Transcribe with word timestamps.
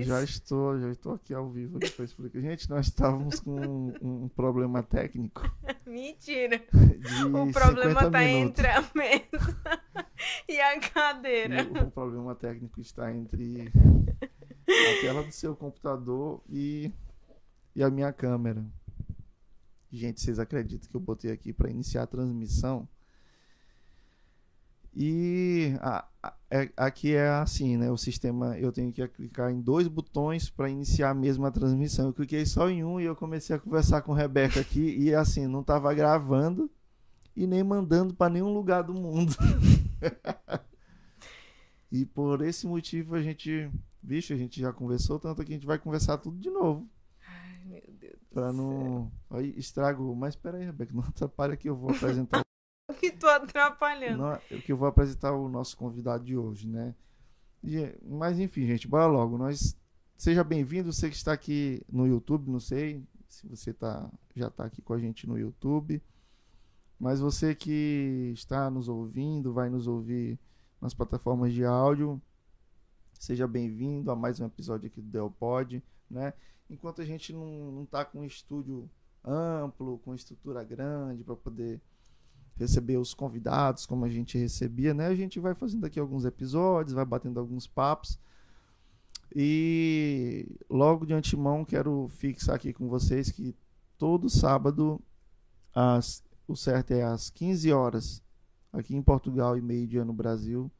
Já 0.00 0.22
estou, 0.22 0.78
já 0.78 0.92
estou 0.92 1.14
aqui 1.14 1.34
ao 1.34 1.50
vivo 1.50 1.80
para 1.80 2.04
explicar. 2.04 2.40
Gente, 2.40 2.70
nós 2.70 2.86
estávamos 2.86 3.40
com 3.40 3.50
um, 3.50 3.94
um 4.00 4.28
problema 4.28 4.80
técnico. 4.80 5.42
Mentira. 5.84 6.62
O 7.26 7.52
problema 7.52 8.04
está 8.06 8.24
entre 8.24 8.68
a 8.68 8.80
mesa 8.94 9.60
e 10.48 10.60
a 10.60 10.78
cadeira. 10.78 11.62
E 11.62 11.78
o 11.82 11.90
problema 11.90 12.32
técnico 12.36 12.80
está 12.80 13.12
entre 13.12 13.72
a 14.68 15.00
tela 15.00 15.24
do 15.24 15.32
seu 15.32 15.56
computador 15.56 16.44
e, 16.48 16.92
e 17.74 17.82
a 17.82 17.90
minha 17.90 18.12
câmera. 18.12 18.64
Gente, 19.90 20.20
vocês 20.20 20.38
acreditam 20.38 20.88
que 20.88 20.96
eu 20.96 21.00
botei 21.00 21.32
aqui 21.32 21.52
para 21.52 21.70
iniciar 21.70 22.04
a 22.04 22.06
transmissão? 22.06 22.88
E 25.00 25.76
a, 25.80 26.04
a, 26.20 26.34
é, 26.50 26.72
aqui 26.76 27.14
é 27.14 27.28
assim, 27.28 27.76
né? 27.76 27.88
O 27.88 27.96
sistema, 27.96 28.58
eu 28.58 28.72
tenho 28.72 28.92
que 28.92 29.06
clicar 29.06 29.48
em 29.48 29.60
dois 29.60 29.86
botões 29.86 30.50
para 30.50 30.68
iniciar 30.68 31.10
a 31.10 31.14
mesma 31.14 31.52
transmissão. 31.52 32.08
Eu 32.08 32.12
cliquei 32.12 32.44
só 32.44 32.68
em 32.68 32.82
um 32.82 33.00
e 33.00 33.04
eu 33.04 33.14
comecei 33.14 33.54
a 33.54 33.60
conversar 33.60 34.02
com 34.02 34.12
a 34.12 34.16
Rebeca 34.16 34.58
aqui 34.58 34.98
e 34.98 35.14
assim, 35.14 35.46
não 35.46 35.60
estava 35.60 35.94
gravando 35.94 36.68
e 37.36 37.46
nem 37.46 37.62
mandando 37.62 38.12
para 38.12 38.32
nenhum 38.32 38.52
lugar 38.52 38.82
do 38.82 38.92
mundo. 38.92 39.36
e 41.92 42.04
por 42.04 42.42
esse 42.42 42.66
motivo 42.66 43.14
a 43.14 43.22
gente, 43.22 43.70
bicho, 44.02 44.32
a 44.32 44.36
gente 44.36 44.60
já 44.60 44.72
conversou 44.72 45.20
tanto 45.20 45.44
que 45.44 45.52
a 45.52 45.54
gente 45.54 45.66
vai 45.66 45.78
conversar 45.78 46.18
tudo 46.18 46.40
de 46.40 46.50
novo. 46.50 46.90
Ai, 47.24 47.64
meu 47.66 47.82
Deus. 48.00 48.18
Para 48.34 48.52
não. 48.52 49.12
Aí 49.30 49.54
estrago. 49.56 50.12
Mas 50.16 50.34
espera 50.34 50.58
aí, 50.58 50.64
Rebeca, 50.64 50.92
não 50.92 51.04
atrapalha 51.04 51.56
que 51.56 51.68
eu 51.68 51.76
vou 51.76 51.90
apresentar 51.90 52.47
que 52.98 53.10
tô 53.10 53.26
atrapalhando. 53.28 54.18
Não, 54.22 54.60
que 54.60 54.72
eu 54.72 54.76
vou 54.76 54.88
apresentar 54.88 55.32
o 55.32 55.48
nosso 55.48 55.76
convidado 55.76 56.24
de 56.24 56.36
hoje, 56.36 56.66
né? 56.66 56.94
Mas 58.02 58.38
enfim, 58.38 58.66
gente, 58.66 58.88
bora 58.88 59.06
logo. 59.06 59.36
Nós 59.36 59.76
seja 60.16 60.42
bem-vindo, 60.42 60.92
você 60.92 61.10
que 61.10 61.16
está 61.16 61.32
aqui 61.32 61.82
no 61.88 62.06
YouTube, 62.06 62.50
não 62.50 62.60
sei 62.60 63.04
se 63.28 63.46
você 63.46 63.72
tá, 63.72 64.10
já 64.34 64.48
está 64.48 64.64
aqui 64.64 64.80
com 64.80 64.94
a 64.94 64.98
gente 64.98 65.26
no 65.26 65.38
YouTube, 65.38 66.02
mas 66.98 67.20
você 67.20 67.54
que 67.54 68.32
está 68.34 68.70
nos 68.70 68.88
ouvindo, 68.88 69.52
vai 69.52 69.68
nos 69.68 69.86
ouvir 69.86 70.38
nas 70.80 70.94
plataformas 70.94 71.52
de 71.52 71.64
áudio, 71.64 72.20
seja 73.12 73.46
bem-vindo 73.46 74.10
a 74.10 74.16
mais 74.16 74.40
um 74.40 74.46
episódio 74.46 74.86
aqui 74.86 75.00
do 75.00 75.10
Delpod, 75.10 75.82
né? 76.10 76.32
Enquanto 76.70 77.02
a 77.02 77.04
gente 77.04 77.32
não, 77.32 77.72
não 77.72 77.84
tá 77.84 78.04
com 78.04 78.20
um 78.20 78.24
estúdio 78.24 78.88
amplo, 79.24 79.98
com 79.98 80.14
estrutura 80.14 80.64
grande 80.64 81.22
para 81.22 81.36
poder 81.36 81.80
receber 82.58 82.96
os 82.96 83.14
convidados 83.14 83.86
como 83.86 84.04
a 84.04 84.08
gente 84.08 84.36
recebia, 84.36 84.92
né? 84.92 85.06
A 85.06 85.14
gente 85.14 85.38
vai 85.38 85.54
fazendo 85.54 85.84
aqui 85.86 85.98
alguns 86.00 86.24
episódios, 86.24 86.94
vai 86.94 87.04
batendo 87.04 87.38
alguns 87.38 87.66
papos. 87.66 88.18
E 89.34 90.46
logo 90.68 91.06
de 91.06 91.14
antemão 91.14 91.64
quero 91.64 92.08
fixar 92.08 92.56
aqui 92.56 92.72
com 92.72 92.88
vocês 92.88 93.30
que 93.30 93.54
todo 93.96 94.28
sábado 94.28 95.00
às, 95.74 96.24
o 96.46 96.56
certo 96.56 96.92
é 96.92 97.02
às 97.02 97.30
15 97.30 97.72
horas 97.72 98.22
aqui 98.72 98.96
em 98.96 99.02
Portugal 99.02 99.56
e 99.56 99.62
meio-dia 99.62 100.04
no 100.04 100.12
Brasil. 100.12 100.70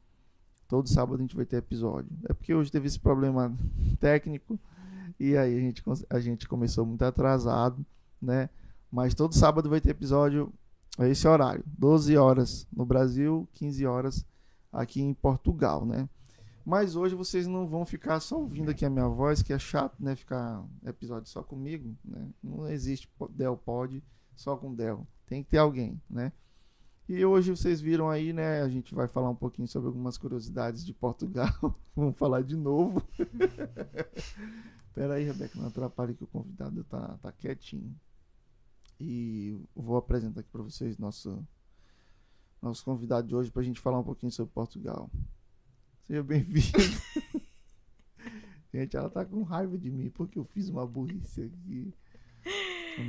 Todo 0.66 0.88
sábado 0.88 1.18
a 1.18 1.22
gente 1.22 1.36
vai 1.36 1.46
ter 1.46 1.56
episódio. 1.56 2.10
É 2.28 2.32
porque 2.32 2.54
hoje 2.54 2.70
teve 2.70 2.86
esse 2.86 2.98
problema 2.98 3.54
técnico 4.00 4.58
e 5.20 5.36
aí 5.36 5.56
a 5.56 5.60
gente, 5.60 5.82
a 6.10 6.20
gente 6.20 6.48
começou 6.48 6.84
muito 6.84 7.02
atrasado, 7.04 7.84
né? 8.20 8.48
Mas 8.90 9.14
todo 9.14 9.34
sábado 9.34 9.68
vai 9.68 9.80
ter 9.80 9.90
episódio 9.90 10.52
é 10.98 11.08
esse 11.08 11.26
horário, 11.26 11.64
12 11.66 12.16
horas 12.16 12.66
no 12.72 12.84
Brasil, 12.84 13.48
15 13.54 13.86
horas 13.86 14.26
aqui 14.72 15.00
em 15.00 15.14
Portugal, 15.14 15.86
né? 15.86 16.08
Mas 16.64 16.96
hoje 16.96 17.14
vocês 17.14 17.46
não 17.46 17.66
vão 17.66 17.86
ficar 17.86 18.20
só 18.20 18.38
ouvindo 18.38 18.70
aqui 18.70 18.84
a 18.84 18.90
minha 18.90 19.08
voz, 19.08 19.42
que 19.42 19.54
é 19.54 19.58
chato, 19.58 19.96
né? 19.98 20.14
Ficar 20.14 20.62
episódio 20.84 21.26
só 21.28 21.42
comigo, 21.42 21.96
né? 22.04 22.28
Não 22.42 22.68
existe 22.68 23.08
Del 23.30 23.56
Pod 23.56 24.02
só 24.36 24.56
com 24.56 24.74
Del. 24.74 25.06
Tem 25.26 25.42
que 25.42 25.48
ter 25.48 25.58
alguém, 25.58 25.98
né? 26.10 26.30
E 27.08 27.24
hoje 27.24 27.50
vocês 27.52 27.80
viram 27.80 28.10
aí, 28.10 28.34
né? 28.34 28.60
A 28.60 28.68
gente 28.68 28.94
vai 28.94 29.08
falar 29.08 29.30
um 29.30 29.34
pouquinho 29.34 29.66
sobre 29.66 29.86
algumas 29.86 30.18
curiosidades 30.18 30.84
de 30.84 30.92
Portugal. 30.92 31.48
Vamos 31.96 32.18
falar 32.18 32.42
de 32.42 32.54
novo. 32.54 33.02
Pera 34.94 35.14
aí, 35.14 35.24
Rebeca, 35.24 35.58
não 35.58 35.68
atrapalhe 35.68 36.12
que 36.12 36.24
o 36.24 36.26
convidado 36.26 36.84
tá, 36.84 37.16
tá 37.22 37.32
quietinho. 37.32 37.96
E 39.00 39.56
vou 39.74 39.96
apresentar 39.96 40.40
aqui 40.40 40.50
para 40.50 40.62
vocês 40.62 40.98
nosso, 40.98 41.46
nosso 42.60 42.84
convidado 42.84 43.28
de 43.28 43.34
hoje 43.34 43.50
para 43.50 43.62
a 43.62 43.64
gente 43.64 43.80
falar 43.80 43.98
um 43.98 44.04
pouquinho 44.04 44.32
sobre 44.32 44.52
Portugal. 44.52 45.10
Seja 46.02 46.22
bem-vindo. 46.22 46.78
gente, 48.72 48.96
ela 48.96 49.08
tá 49.08 49.24
com 49.24 49.42
raiva 49.42 49.78
de 49.78 49.90
mim 49.90 50.10
porque 50.10 50.38
eu 50.38 50.44
fiz 50.44 50.68
uma 50.68 50.86
burrice 50.86 51.42
aqui. 51.42 51.94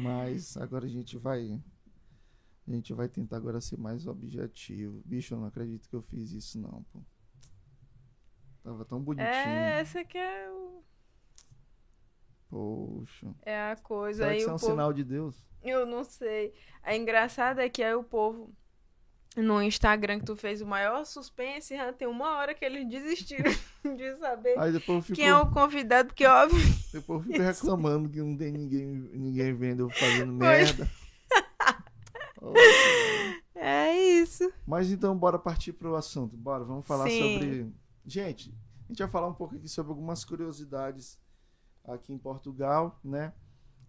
Mas 0.03 0.55
agora 0.57 0.85
a 0.85 0.89
gente 0.89 1.17
vai. 1.17 1.59
A 2.67 2.71
gente 2.71 2.93
vai 2.93 3.09
tentar 3.09 3.37
agora 3.37 3.59
ser 3.59 3.77
mais 3.77 4.05
objetivo. 4.05 5.01
Bicho, 5.03 5.33
eu 5.33 5.39
não 5.39 5.47
acredito 5.47 5.89
que 5.89 5.95
eu 5.95 6.03
fiz 6.03 6.31
isso, 6.31 6.59
não, 6.59 6.83
pô. 6.91 7.01
Tava 8.63 8.85
tão 8.85 9.01
bonitinho. 9.01 9.27
É, 9.27 9.83
que 10.07 10.17
é 10.17 10.51
o. 10.51 10.83
Poxa. 12.49 13.27
É 13.43 13.71
a 13.71 13.75
coisa. 13.75 14.23
Será 14.23 14.31
aí 14.31 14.37
que 14.37 14.41
isso 14.41 14.49
é 14.49 14.53
um 14.53 14.57
povo... 14.57 14.71
sinal 14.71 14.93
de 14.93 15.03
Deus? 15.03 15.43
Eu 15.61 15.85
não 15.85 16.03
sei. 16.03 16.53
A 16.81 16.95
engraçada 16.95 17.63
é 17.63 17.69
que 17.69 17.83
aí 17.83 17.93
o 17.93 18.03
povo 18.03 18.51
no 19.37 19.61
Instagram 19.61 20.19
que 20.19 20.25
tu 20.25 20.35
fez 20.35 20.61
o 20.61 20.65
maior 20.65 21.05
suspense, 21.05 21.75
já 21.75 21.93
tem 21.93 22.07
uma 22.07 22.37
hora 22.37 22.53
que 22.53 22.65
eles 22.65 22.87
desistiram 22.87 23.51
de 23.95 24.15
saber 24.17 24.55
ficou... 24.79 25.01
quem 25.01 25.27
é 25.27 25.35
o 25.35 25.49
convidado, 25.51 26.07
porque 26.07 26.25
óbvio. 26.25 26.59
Depois 26.91 27.25
fica 27.25 27.43
reclamando 27.43 28.09
que 28.09 28.19
não 28.19 28.35
tem 28.35 28.51
ninguém, 28.51 28.85
ninguém 29.13 29.53
vendo 29.53 29.83
eu 29.83 29.89
fazendo 29.89 30.33
merda. 30.33 30.89
oh. 32.41 32.53
É 33.61 33.93
isso. 33.93 34.49
Mas 34.65 34.89
então 34.89 35.17
bora 35.17 35.37
partir 35.37 35.73
pro 35.73 35.93
assunto. 35.93 36.37
Bora, 36.37 36.63
vamos 36.63 36.87
falar 36.87 37.09
Sim. 37.09 37.33
sobre. 37.33 37.73
Gente, 38.05 38.53
a 38.85 38.87
gente 38.87 38.99
vai 38.99 39.09
falar 39.09 39.27
um 39.27 39.33
pouco 39.33 39.55
aqui 39.55 39.67
sobre 39.67 39.91
algumas 39.91 40.23
curiosidades 40.23 41.19
aqui 41.85 42.13
em 42.13 42.17
Portugal, 42.17 42.99
né? 43.03 43.33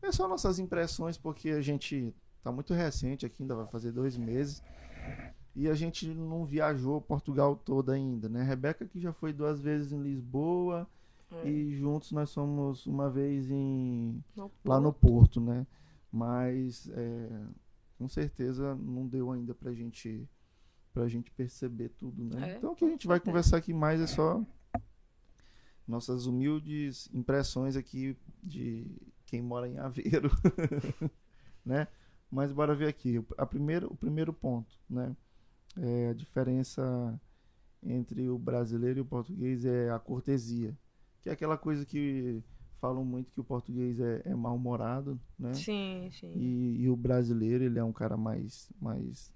É 0.02 0.10
só 0.12 0.26
nossas 0.26 0.58
impressões, 0.58 1.18
porque 1.18 1.50
a 1.50 1.60
gente 1.60 2.14
tá 2.42 2.50
muito 2.50 2.72
recente 2.72 3.26
aqui, 3.26 3.42
ainda 3.42 3.54
vai 3.54 3.66
fazer 3.66 3.92
dois 3.92 4.16
meses. 4.16 4.62
E 5.54 5.68
a 5.68 5.74
gente 5.74 6.08
não 6.14 6.44
viajou 6.46 7.00
Portugal 7.00 7.56
toda 7.56 7.92
ainda, 7.92 8.28
né? 8.28 8.42
Rebeca 8.42 8.86
que 8.86 9.00
já 9.00 9.12
foi 9.12 9.32
duas 9.32 9.60
vezes 9.60 9.92
em 9.92 10.00
Lisboa 10.00 10.88
É. 11.32 11.48
e 11.48 11.74
juntos 11.76 12.12
nós 12.12 12.32
fomos 12.32 12.86
uma 12.86 13.10
vez 13.10 13.50
em 13.50 14.22
No 14.36 14.50
lá 14.64 14.80
no 14.80 14.92
Porto, 14.92 15.40
né? 15.40 15.66
Mas 16.10 16.88
é, 16.94 17.28
com 17.98 18.08
certeza 18.08 18.74
não 18.76 19.06
deu 19.06 19.30
ainda 19.32 19.54
pra 19.54 19.72
gente 19.72 20.26
pra 20.94 21.06
gente 21.08 21.30
perceber 21.30 21.90
tudo, 21.90 22.24
né? 22.24 22.52
É, 22.52 22.56
então 22.56 22.72
o 22.72 22.74
que 22.76 22.84
a 22.84 22.88
gente 22.88 23.06
vai 23.06 23.20
conversar 23.20 23.58
aqui 23.58 23.72
mais 23.72 24.00
é 24.00 24.06
só 24.06 24.40
nossas 25.90 26.26
humildes 26.26 27.10
impressões 27.12 27.76
aqui 27.76 28.16
de 28.42 28.86
quem 29.26 29.42
mora 29.42 29.68
em 29.68 29.78
Aveiro, 29.78 30.30
né? 31.64 31.86
Mas 32.30 32.52
bora 32.52 32.74
ver 32.74 32.88
aqui, 32.88 33.22
a 33.36 33.44
primeiro, 33.44 33.88
o 33.92 33.96
primeiro 33.96 34.32
ponto, 34.32 34.72
né? 34.88 35.14
É 35.76 36.10
a 36.10 36.14
diferença 36.14 37.20
entre 37.82 38.28
o 38.28 38.38
brasileiro 38.38 38.98
e 38.98 39.02
o 39.02 39.06
português 39.06 39.64
é 39.64 39.90
a 39.90 39.98
cortesia, 39.98 40.76
que 41.20 41.28
é 41.28 41.32
aquela 41.32 41.56
coisa 41.58 41.84
que 41.84 42.42
falam 42.80 43.04
muito 43.04 43.32
que 43.32 43.40
o 43.40 43.44
português 43.44 44.00
é, 44.00 44.22
é 44.24 44.34
mal-humorado, 44.34 45.20
né? 45.38 45.52
Sim, 45.54 46.08
sim. 46.12 46.32
E, 46.34 46.82
e 46.82 46.88
o 46.88 46.96
brasileiro 46.96 47.64
ele 47.64 47.78
é 47.78 47.84
um 47.84 47.92
cara 47.92 48.16
mais 48.16 48.70
mais 48.80 49.32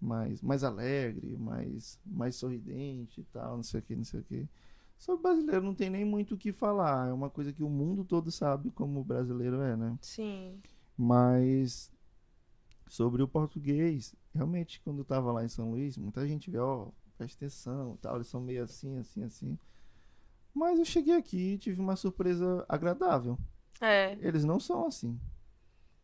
mais 0.00 0.40
mais 0.40 0.64
alegre, 0.64 1.36
mais 1.36 1.98
mais 2.04 2.36
sorridente 2.36 3.20
e 3.20 3.24
tal, 3.24 3.56
não 3.56 3.62
sei 3.62 3.80
o 3.80 3.82
que, 3.82 3.96
não 3.96 4.04
sei 4.04 4.20
o 4.20 4.24
que. 4.24 4.48
Sobre 5.00 5.22
brasileiro 5.22 5.64
não 5.64 5.74
tem 5.74 5.90
nem 5.90 6.04
muito 6.04 6.34
o 6.34 6.38
que 6.38 6.52
falar, 6.52 7.08
é 7.08 7.12
uma 7.12 7.30
coisa 7.30 7.52
que 7.52 7.62
o 7.62 7.70
mundo 7.70 8.04
todo 8.04 8.30
sabe 8.30 8.70
como 8.70 9.00
o 9.00 9.04
brasileiro 9.04 9.60
é, 9.62 9.74
né? 9.74 9.98
Sim. 10.02 10.60
Mas 10.96 11.90
sobre 12.86 13.22
o 13.22 13.28
português, 13.28 14.14
realmente 14.34 14.80
quando 14.82 14.98
eu 14.98 15.04
tava 15.04 15.32
lá 15.32 15.42
em 15.44 15.48
São 15.48 15.70
Luís, 15.70 15.96
muita 15.96 16.26
gente 16.28 16.50
vê, 16.50 16.58
ó, 16.58 16.88
presta 17.16 17.38
atenção, 17.46 17.96
tal, 18.02 18.16
eles 18.16 18.26
são 18.28 18.42
meio 18.42 18.62
assim, 18.62 18.98
assim, 18.98 19.24
assim. 19.24 19.58
Mas 20.52 20.78
eu 20.78 20.84
cheguei 20.84 21.14
aqui 21.16 21.54
e 21.54 21.58
tive 21.58 21.80
uma 21.80 21.96
surpresa 21.96 22.64
agradável. 22.68 23.38
É, 23.80 24.18
Eles 24.20 24.44
não 24.44 24.60
são 24.60 24.86
assim. 24.86 25.18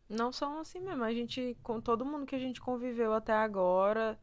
não 0.09 0.31
são 0.31 0.59
assim 0.59 0.79
mesmo. 0.79 1.03
A 1.03 1.13
gente, 1.13 1.55
com 1.61 1.79
todo 1.79 2.03
mundo 2.05 2.25
que 2.25 2.33
a 2.35 2.39
gente 2.39 2.59
conviveu 2.59 3.13
até 3.13 3.33
agora, 3.33 4.17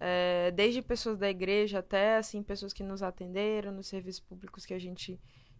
é, 0.00 0.50
desde 0.52 0.82
pessoas 0.82 1.18
da 1.18 1.28
igreja 1.28 1.80
até, 1.80 2.16
assim, 2.16 2.42
pessoas 2.42 2.72
que 2.72 2.82
nos 2.82 3.02
atenderam 3.02 3.72
nos 3.72 3.88
serviços 3.88 4.20
públicos 4.20 4.64
que 4.64 4.74
a 4.74 4.78
gente 4.78 5.18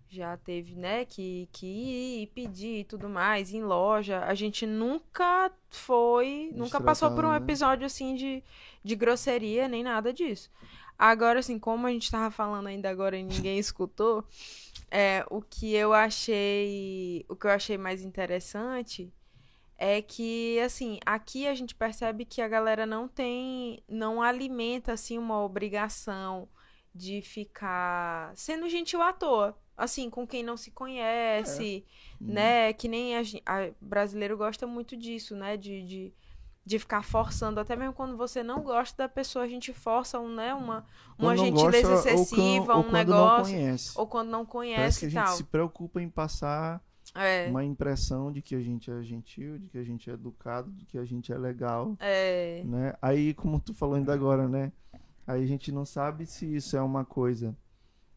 já 0.08 0.36
teve, 0.38 0.74
né, 0.74 1.04
que, 1.04 1.48
que 1.52 1.66
ir 1.66 2.22
e 2.22 2.26
pedir 2.28 2.80
e 2.80 2.84
tudo 2.84 3.10
mais, 3.10 3.52
em 3.52 3.62
loja, 3.62 4.20
a 4.20 4.34
gente 4.34 4.64
nunca 4.66 5.52
foi, 5.68 6.50
nunca 6.54 6.80
passou 6.80 7.10
por 7.10 7.26
um 7.26 7.30
né? 7.30 7.36
episódio, 7.36 7.84
assim, 7.84 8.14
de, 8.14 8.42
de 8.82 8.96
grosseria, 8.96 9.68
nem 9.68 9.82
nada 9.82 10.12
disso. 10.12 10.50
Agora, 10.98 11.40
assim, 11.40 11.58
como 11.58 11.86
a 11.86 11.90
gente 11.90 12.10
tava 12.10 12.30
falando 12.30 12.68
ainda 12.68 12.88
agora 12.88 13.16
e 13.18 13.22
ninguém 13.22 13.58
escutou, 13.60 14.24
É, 14.90 15.22
o 15.30 15.42
que 15.42 15.74
eu 15.74 15.92
achei, 15.92 17.24
o 17.28 17.36
que 17.36 17.46
eu 17.46 17.50
achei 17.50 17.76
mais 17.76 18.02
interessante 18.02 19.12
é 19.78 20.02
que 20.02 20.58
assim, 20.60 20.98
aqui 21.06 21.46
a 21.46 21.54
gente 21.54 21.74
percebe 21.74 22.24
que 22.24 22.42
a 22.42 22.48
galera 22.48 22.84
não 22.84 23.06
tem, 23.06 23.80
não 23.88 24.20
alimenta 24.20 24.92
assim 24.92 25.16
uma 25.16 25.40
obrigação 25.40 26.48
de 26.92 27.22
ficar 27.22 28.32
sendo 28.34 28.68
gentil 28.68 29.00
à 29.00 29.12
toa, 29.12 29.56
assim, 29.76 30.10
com 30.10 30.26
quem 30.26 30.42
não 30.42 30.56
se 30.56 30.72
conhece, 30.72 31.84
é. 32.20 32.24
né? 32.24 32.72
Que 32.72 32.88
nem 32.88 33.16
a, 33.16 33.20
a 33.46 33.70
brasileiro 33.80 34.36
gosta 34.36 34.66
muito 34.66 34.96
disso, 34.96 35.36
né? 35.36 35.56
De, 35.56 35.84
de, 35.84 36.14
de 36.64 36.78
ficar 36.80 37.04
forçando, 37.04 37.60
até 37.60 37.76
mesmo 37.76 37.94
quando 37.94 38.16
você 38.16 38.42
não 38.42 38.62
gosta 38.62 39.04
da 39.04 39.08
pessoa, 39.08 39.44
a 39.44 39.48
gente 39.48 39.72
força 39.72 40.18
um, 40.18 40.34
né, 40.34 40.52
uma, 40.54 40.84
uma 41.16 41.36
gentileza 41.36 41.88
gosta, 41.88 42.10
excessiva, 42.10 42.74
ou 42.74 42.84
um 42.84 42.90
negócio. 42.90 43.56
Ou 43.94 44.08
quando 44.08 44.28
não 44.28 44.44
conhece. 44.44 44.80
Parece 44.80 45.08
que 45.08 45.18
a 45.18 45.26
gente 45.26 45.36
se 45.36 45.44
preocupa 45.44 46.02
em 46.02 46.10
passar 46.10 46.82
é. 47.14 47.48
uma 47.48 47.64
impressão 47.64 48.32
de 48.32 48.42
que 48.42 48.54
a 48.54 48.60
gente 48.60 48.90
é 48.90 49.02
gentil, 49.02 49.58
de 49.58 49.68
que 49.68 49.78
a 49.78 49.84
gente 49.84 50.10
é 50.10 50.14
educado, 50.14 50.70
de 50.72 50.84
que 50.84 50.98
a 50.98 51.04
gente 51.04 51.32
é 51.32 51.38
legal. 51.38 51.96
É. 52.00 52.62
Né? 52.64 52.94
Aí, 53.00 53.34
como 53.34 53.60
tu 53.60 53.74
falou 53.74 53.96
ainda 53.96 54.12
agora, 54.12 54.48
né? 54.48 54.72
Aí 55.26 55.42
a 55.42 55.46
gente 55.46 55.70
não 55.70 55.84
sabe 55.84 56.26
se 56.26 56.46
isso 56.46 56.76
é 56.76 56.80
uma 56.80 57.04
coisa 57.04 57.56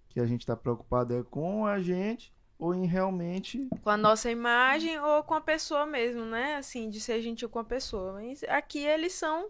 que 0.09 0.19
a 0.19 0.25
gente 0.25 0.41
está 0.41 0.55
preocupado 0.55 1.13
é 1.13 1.23
com 1.23 1.65
a 1.65 1.81
gente 1.81 2.33
ou 2.57 2.75
em 2.75 2.85
realmente 2.85 3.67
com 3.81 3.89
a 3.89 3.97
nossa 3.97 4.29
imagem 4.29 4.99
ou 4.99 5.23
com 5.23 5.33
a 5.33 5.41
pessoa 5.41 5.85
mesmo, 5.85 6.25
né? 6.25 6.55
Assim, 6.55 6.89
de 6.89 7.01
ser 7.01 7.21
gentil 7.21 7.49
com 7.49 7.59
a 7.59 7.63
pessoa. 7.63 8.13
Mas 8.13 8.43
aqui 8.43 8.79
eles 8.79 9.13
são, 9.13 9.49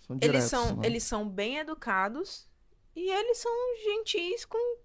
são 0.00 0.16
diretos, 0.16 0.40
eles 0.40 0.50
são 0.50 0.76
né? 0.76 0.86
eles 0.86 1.02
são 1.02 1.28
bem 1.28 1.58
educados 1.58 2.48
e 2.96 3.10
eles 3.10 3.38
são 3.38 3.52
gentis 3.84 4.44
com 4.44 4.78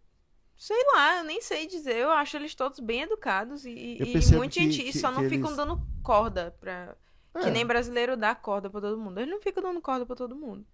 sei 0.65 0.83
lá, 0.93 1.19
eu 1.19 1.23
nem 1.23 1.41
sei 1.41 1.67
dizer. 1.67 1.95
Eu 1.95 2.11
acho 2.11 2.37
eles 2.37 2.55
todos 2.55 2.79
bem 2.79 3.01
educados 3.01 3.65
e, 3.65 3.97
e 3.99 4.35
muito 4.35 4.53
gentis, 4.53 4.99
só 4.99 5.11
que 5.11 5.21
não 5.21 5.29
ficam 5.29 5.47
eles... 5.47 5.57
dando 5.57 5.81
corda 6.01 6.55
pra 6.59 6.95
é. 7.35 7.39
que 7.39 7.51
nem 7.51 7.65
brasileiro 7.65 8.15
dá 8.15 8.35
corda 8.35 8.69
para 8.69 8.81
todo 8.81 8.99
mundo. 8.99 9.19
Eles 9.19 9.31
não 9.31 9.41
ficam 9.41 9.63
dando 9.63 9.81
corda 9.81 10.05
para 10.05 10.15
todo 10.15 10.35
mundo 10.35 10.65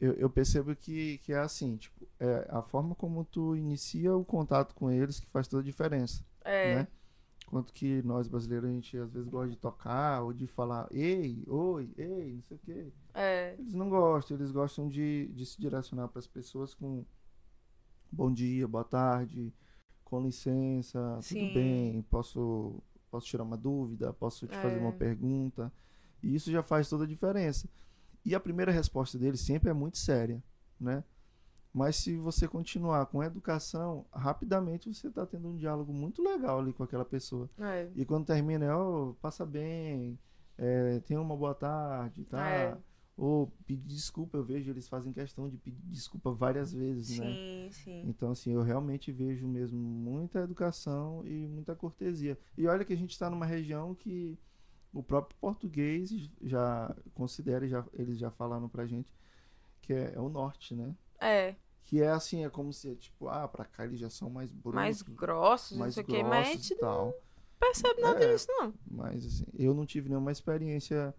eu, 0.00 0.14
eu, 0.14 0.30
percebo 0.30 0.74
que, 0.74 1.18
que 1.18 1.32
é 1.32 1.38
assim, 1.38 1.76
tipo, 1.76 2.08
é 2.18 2.46
a 2.48 2.62
forma 2.62 2.94
como 2.94 3.24
tu 3.24 3.54
inicia 3.54 4.16
o 4.16 4.24
contato 4.24 4.74
com 4.74 4.90
eles 4.90 5.20
que 5.20 5.26
faz 5.26 5.46
toda 5.46 5.60
a 5.60 5.64
diferença. 5.64 6.24
É. 6.42 6.76
Né? 6.76 6.88
Quanto 7.46 7.72
que 7.72 8.00
nós 8.02 8.26
brasileiros, 8.26 8.70
a 8.70 8.72
gente 8.72 8.96
às 8.96 9.12
vezes 9.12 9.28
gosta 9.28 9.50
de 9.50 9.56
tocar 9.56 10.22
ou 10.22 10.32
de 10.32 10.46
falar 10.46 10.88
ei, 10.90 11.44
oi, 11.46 11.92
ei, 11.98 12.34
não 12.34 12.42
sei 12.44 12.56
o 12.56 12.60
quê. 12.60 12.92
É. 13.12 13.54
Eles 13.58 13.74
não 13.74 13.90
gostam, 13.90 14.36
eles 14.36 14.50
gostam 14.50 14.88
de, 14.88 15.28
de 15.34 15.44
se 15.44 15.60
direcionar 15.60 16.08
para 16.08 16.20
as 16.20 16.26
pessoas 16.26 16.72
com 16.72 17.04
bom 18.12 18.32
dia, 18.32 18.66
boa 18.66 18.84
tarde, 18.84 19.52
com 20.04 20.20
licença, 20.22 21.18
Sim. 21.22 21.46
tudo 21.46 21.54
bem, 21.54 22.02
posso, 22.10 22.82
posso 23.10 23.26
tirar 23.26 23.44
uma 23.44 23.56
dúvida, 23.56 24.12
posso 24.12 24.46
te 24.46 24.54
é. 24.54 24.62
fazer 24.62 24.78
uma 24.78 24.90
é. 24.90 24.92
pergunta. 24.92 25.72
E 26.22 26.34
isso 26.34 26.50
já 26.50 26.62
faz 26.62 26.88
toda 26.88 27.04
a 27.04 27.06
diferença. 27.06 27.68
E 28.24 28.34
a 28.34 28.40
primeira 28.40 28.70
resposta 28.70 29.18
dele 29.18 29.36
sempre 29.36 29.70
é 29.70 29.72
muito 29.72 29.96
séria, 29.96 30.42
né? 30.78 31.02
Mas 31.72 31.96
se 31.96 32.16
você 32.16 32.48
continuar 32.48 33.06
com 33.06 33.20
a 33.20 33.26
educação, 33.26 34.04
rapidamente 34.12 34.92
você 34.92 35.06
está 35.06 35.24
tendo 35.24 35.48
um 35.48 35.56
diálogo 35.56 35.92
muito 35.92 36.20
legal 36.20 36.58
ali 36.58 36.72
com 36.72 36.82
aquela 36.82 37.04
pessoa. 37.04 37.48
É. 37.58 37.88
E 37.94 38.04
quando 38.04 38.26
termina, 38.26 38.64
é, 38.64 38.74
oh, 38.74 39.14
passa 39.22 39.46
bem, 39.46 40.18
é, 40.58 40.98
tenha 41.00 41.20
uma 41.20 41.36
boa 41.36 41.54
tarde, 41.54 42.24
tá? 42.24 42.50
É. 42.50 42.76
Ou 43.20 43.52
pedir 43.66 43.86
desculpa, 43.86 44.38
eu 44.38 44.42
vejo 44.42 44.70
eles 44.70 44.88
fazem 44.88 45.12
questão 45.12 45.46
de 45.46 45.58
pedir 45.58 45.82
desculpa 45.84 46.32
várias 46.32 46.72
vezes, 46.72 47.08
sim, 47.08 47.20
né? 47.20 47.34
Sim, 47.34 47.68
sim. 47.70 48.02
Então, 48.08 48.30
assim, 48.30 48.54
eu 48.54 48.62
realmente 48.62 49.12
vejo 49.12 49.46
mesmo 49.46 49.78
muita 49.78 50.40
educação 50.40 51.22
e 51.26 51.46
muita 51.46 51.76
cortesia. 51.76 52.38
E 52.56 52.66
olha 52.66 52.82
que 52.82 52.94
a 52.94 52.96
gente 52.96 53.10
está 53.10 53.28
numa 53.28 53.44
região 53.44 53.94
que 53.94 54.38
o 54.90 55.02
próprio 55.02 55.36
português 55.38 56.10
já 56.40 56.96
considera, 57.12 57.68
já, 57.68 57.84
eles 57.92 58.18
já 58.18 58.30
falaram 58.30 58.70
pra 58.70 58.86
gente, 58.86 59.14
que 59.82 59.92
é, 59.92 60.14
é 60.14 60.18
o 60.18 60.30
norte, 60.30 60.74
né? 60.74 60.96
É. 61.20 61.54
Que 61.82 62.00
é 62.00 62.08
assim, 62.08 62.42
é 62.42 62.48
como 62.48 62.72
se, 62.72 62.96
tipo, 62.96 63.28
ah, 63.28 63.46
pra 63.46 63.66
cá 63.66 63.84
eles 63.84 64.00
já 64.00 64.08
são 64.08 64.30
mais 64.30 64.50
bruscos. 64.50 64.72
Mais 64.72 65.02
grossos, 65.02 65.76
mais 65.76 65.94
não 65.94 66.04
sei 66.06 66.14
o 66.14 66.16
que, 66.16 66.24
mas 66.24 66.48
gente 66.48 66.74
tal. 66.76 67.08
não 67.08 67.14
percebe 67.58 68.00
nada 68.00 68.24
é, 68.24 68.32
disso, 68.32 68.46
não. 68.48 68.72
Mas, 68.90 69.26
assim, 69.26 69.44
eu 69.58 69.74
não 69.74 69.84
tive 69.84 70.08
nenhuma 70.08 70.32
experiência 70.32 71.14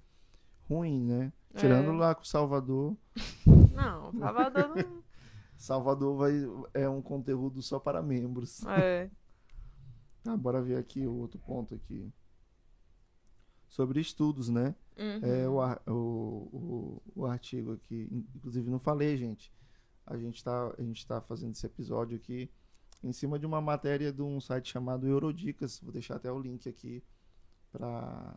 ruim, 0.67 0.99
né? 0.99 1.31
Tirando 1.55 1.89
é. 1.91 1.93
lá 1.93 2.15
com 2.15 2.23
Salvador. 2.23 2.95
Não, 3.45 4.11
Salvador 4.13 4.75
não... 4.75 5.03
Salvador 5.57 6.17
vai, 6.17 6.33
é 6.73 6.89
um 6.89 7.01
conteúdo 7.01 7.61
só 7.61 7.79
para 7.79 8.01
membros. 8.01 8.65
É. 8.65 9.09
ah, 10.25 10.37
bora 10.37 10.61
ver 10.61 10.77
aqui 10.77 11.05
o 11.05 11.13
outro 11.13 11.39
ponto 11.39 11.75
aqui 11.75 12.11
sobre 13.67 14.01
estudos, 14.01 14.49
né? 14.49 14.75
Uhum. 14.97 15.19
É, 15.23 15.47
o, 15.47 15.91
o, 15.91 17.01
o, 17.15 17.25
artigo 17.25 17.73
aqui, 17.73 18.07
inclusive 18.35 18.69
não 18.69 18.79
falei, 18.79 19.15
gente. 19.15 19.51
A 20.05 20.17
gente 20.17 20.35
está 20.35 20.73
a 20.77 20.81
gente 20.81 21.07
tá 21.07 21.21
fazendo 21.21 21.53
esse 21.53 21.65
episódio 21.65 22.17
aqui 22.17 22.51
em 23.03 23.13
cima 23.13 23.39
de 23.39 23.45
uma 23.45 23.61
matéria 23.61 24.11
de 24.11 24.21
um 24.21 24.39
site 24.41 24.71
chamado 24.71 25.07
Eurodicas. 25.07 25.79
Vou 25.79 25.91
deixar 25.91 26.15
até 26.15 26.31
o 26.31 26.39
link 26.39 26.67
aqui 26.67 27.03
para 27.71 28.35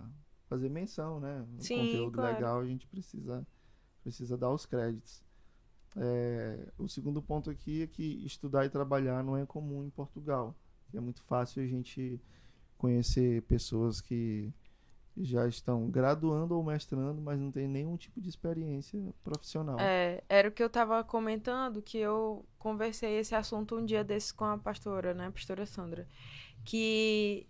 fazer 0.49 0.69
menção, 0.69 1.20
né? 1.20 1.44
O 1.58 1.62
Sim, 1.62 1.79
conteúdo 1.87 2.12
claro. 2.12 2.35
legal 2.35 2.61
a 2.61 2.67
gente 2.67 2.87
precisa 2.87 3.46
precisa 4.02 4.37
dar 4.37 4.50
os 4.50 4.67
créditos. 4.67 5.25
É, 5.96 6.69
o 6.76 6.88
segundo 6.88 7.23
ponto 7.23 7.49
aqui 7.49 7.82
é 7.82 7.87
que 7.87 8.25
estudar 8.26 8.67
e 8.67 8.69
trabalhar 8.69 9.25
não 9.25 9.37
é 9.37 9.46
comum 9.46 9.85
em 9.85 9.91
Portugal. 9.91 10.55
É 10.93 11.00
muito 11.00 11.23
fácil 11.23 11.62
a 11.62 11.67
gente 11.67 12.20
conhecer 12.76 13.43
pessoas 13.43 14.00
que 14.00 14.52
já 15.17 15.46
estão 15.46 15.88
graduando 15.88 16.56
ou 16.56 16.62
mestrando, 16.62 17.23
mas 17.23 17.38
não 17.38 17.50
tem 17.50 17.69
nenhum 17.69 17.96
tipo 17.96 18.20
de 18.20 18.29
experiência 18.29 19.00
profissional. 19.23 19.79
É, 19.79 20.23
era 20.29 20.49
o 20.49 20.52
que 20.52 20.62
eu 20.62 20.67
estava 20.67 21.02
comentando, 21.05 21.81
que 21.81 21.99
eu 21.99 22.44
conversei 22.58 23.19
esse 23.19 23.35
assunto 23.35 23.76
um 23.76 23.85
dia 23.85 24.02
desses 24.02 24.32
com 24.32 24.44
a 24.44 24.58
pastora, 24.58 25.14
né, 25.14 25.26
a 25.26 25.31
pastora 25.31 25.64
Sandra, 25.67 26.08
que 26.64 27.46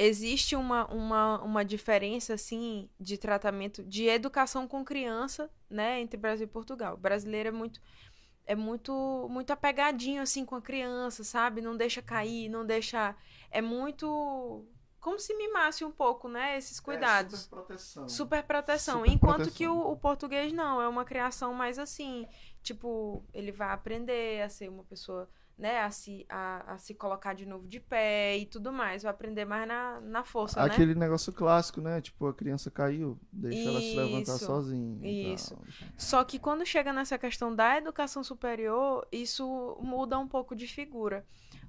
existe 0.00 0.56
uma, 0.56 0.86
uma, 0.86 1.42
uma 1.42 1.64
diferença, 1.64 2.34
assim, 2.34 2.88
de 2.98 3.18
tratamento, 3.18 3.82
de 3.84 4.06
educação 4.06 4.66
com 4.66 4.84
criança, 4.84 5.50
né, 5.68 6.00
entre 6.00 6.16
Brasil 6.16 6.46
e 6.46 6.50
Portugal. 6.50 6.94
O 6.94 6.98
brasileiro 6.98 7.48
é 7.48 7.52
muito 7.52 7.80
é 8.46 8.54
muito 8.56 9.28
muito 9.30 9.52
apegadinho 9.52 10.20
assim 10.20 10.44
com 10.44 10.56
a 10.56 10.62
criança, 10.62 11.22
sabe? 11.22 11.60
Não 11.60 11.76
deixa 11.76 12.02
cair, 12.02 12.48
não 12.48 12.66
deixa 12.66 13.14
é 13.50 13.60
muito 13.62 14.66
como 14.98 15.18
se 15.18 15.34
mimasse 15.34 15.84
um 15.84 15.90
pouco, 15.90 16.28
né? 16.28 16.58
Esses 16.58 16.78
é, 16.78 16.82
cuidados. 16.82 17.34
É, 17.34 17.36
super 17.42 17.56
proteção. 17.56 18.08
Super 18.08 18.42
proteção. 18.42 18.98
Super 18.98 19.12
Enquanto 19.12 19.36
proteção. 19.36 19.56
que 19.56 19.66
o, 19.66 19.92
o, 19.92 19.96
português 19.96 20.52
não, 20.52 20.80
é 20.80 20.88
uma 20.88 21.04
criação 21.04 21.54
mais 21.54 21.78
assim. 21.78 22.26
Tipo, 22.62 23.24
ele 23.32 23.50
vai 23.50 23.70
aprender 23.72 24.42
a 24.42 24.48
ser 24.48 24.68
uma 24.68 24.84
pessoa, 24.84 25.28
né? 25.60 25.80
A 25.82 25.90
se, 25.90 26.24
a, 26.28 26.72
a 26.72 26.78
se 26.78 26.94
colocar 26.94 27.34
de 27.34 27.44
novo 27.44 27.68
de 27.68 27.78
pé 27.78 28.38
e 28.38 28.46
tudo 28.46 28.72
mais. 28.72 29.02
Vai 29.02 29.10
aprender 29.10 29.44
mais 29.44 29.68
na, 29.68 30.00
na 30.00 30.24
força, 30.24 30.58
né? 30.58 30.66
Aquele 30.66 30.94
né? 30.94 31.00
negócio 31.00 31.32
clássico, 31.32 31.80
né? 31.80 32.00
Tipo, 32.00 32.26
a 32.26 32.34
criança 32.34 32.70
caiu, 32.70 33.20
deixa 33.30 33.58
Isso. 33.58 33.68
ela 33.68 33.80
se 33.80 33.96
levantar 33.96 34.38
sozinha. 34.38 34.98
Isso. 35.34 35.58
Só 35.96 36.24
que 36.24 36.38
quando 36.38 36.64
chega 36.64 36.92
nessa 36.92 37.18
questão 37.18 37.54
da 37.54 37.76
educação 37.76 38.24
superior, 38.24 39.06
isso 39.12 39.78
muda 39.82 40.18
um 40.18 40.26
pouco 40.26 40.56
de 40.56 40.66
figura. 40.66 41.24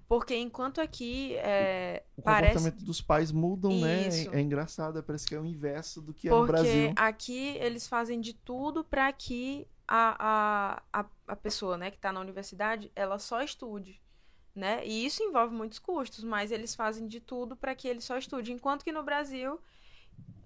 Porque 0.07 0.35
enquanto 0.35 0.81
aqui 0.81 1.35
é, 1.37 2.03
o 2.17 2.21
parece... 2.21 2.55
comportamento 2.55 2.85
dos 2.85 3.01
pais 3.01 3.31
mudam, 3.31 3.79
né? 3.79 4.07
Isso. 4.07 4.29
né? 4.29 4.37
É, 4.37 4.39
é 4.39 4.41
engraçado, 4.41 5.01
parece 5.03 5.25
que 5.25 5.35
é 5.35 5.39
o 5.39 5.45
inverso 5.45 6.01
do 6.01 6.13
que 6.13 6.27
é 6.27 6.31
no 6.31 6.45
Brasil. 6.45 6.87
Porque 6.87 7.01
aqui 7.01 7.57
eles 7.59 7.87
fazem 7.87 8.19
de 8.19 8.33
tudo 8.33 8.83
para 8.83 9.11
que 9.13 9.67
a, 9.93 10.83
a, 10.93 11.05
a, 11.27 11.35
pessoa, 11.35 11.77
né, 11.77 11.91
que 11.91 11.97
está 11.97 12.11
na 12.13 12.19
universidade, 12.19 12.91
ela 12.95 13.19
só 13.19 13.41
estude, 13.41 14.01
né? 14.55 14.85
E 14.85 15.05
isso 15.05 15.23
envolve 15.23 15.53
muitos 15.53 15.79
custos, 15.79 16.23
mas 16.23 16.51
eles 16.51 16.75
fazem 16.75 17.07
de 17.07 17.19
tudo 17.19 17.55
para 17.55 17.75
que 17.75 17.87
ele 17.87 18.01
só 18.01 18.17
estude. 18.17 18.53
Enquanto 18.53 18.83
que 18.83 18.91
no 18.91 19.03
Brasil 19.03 19.59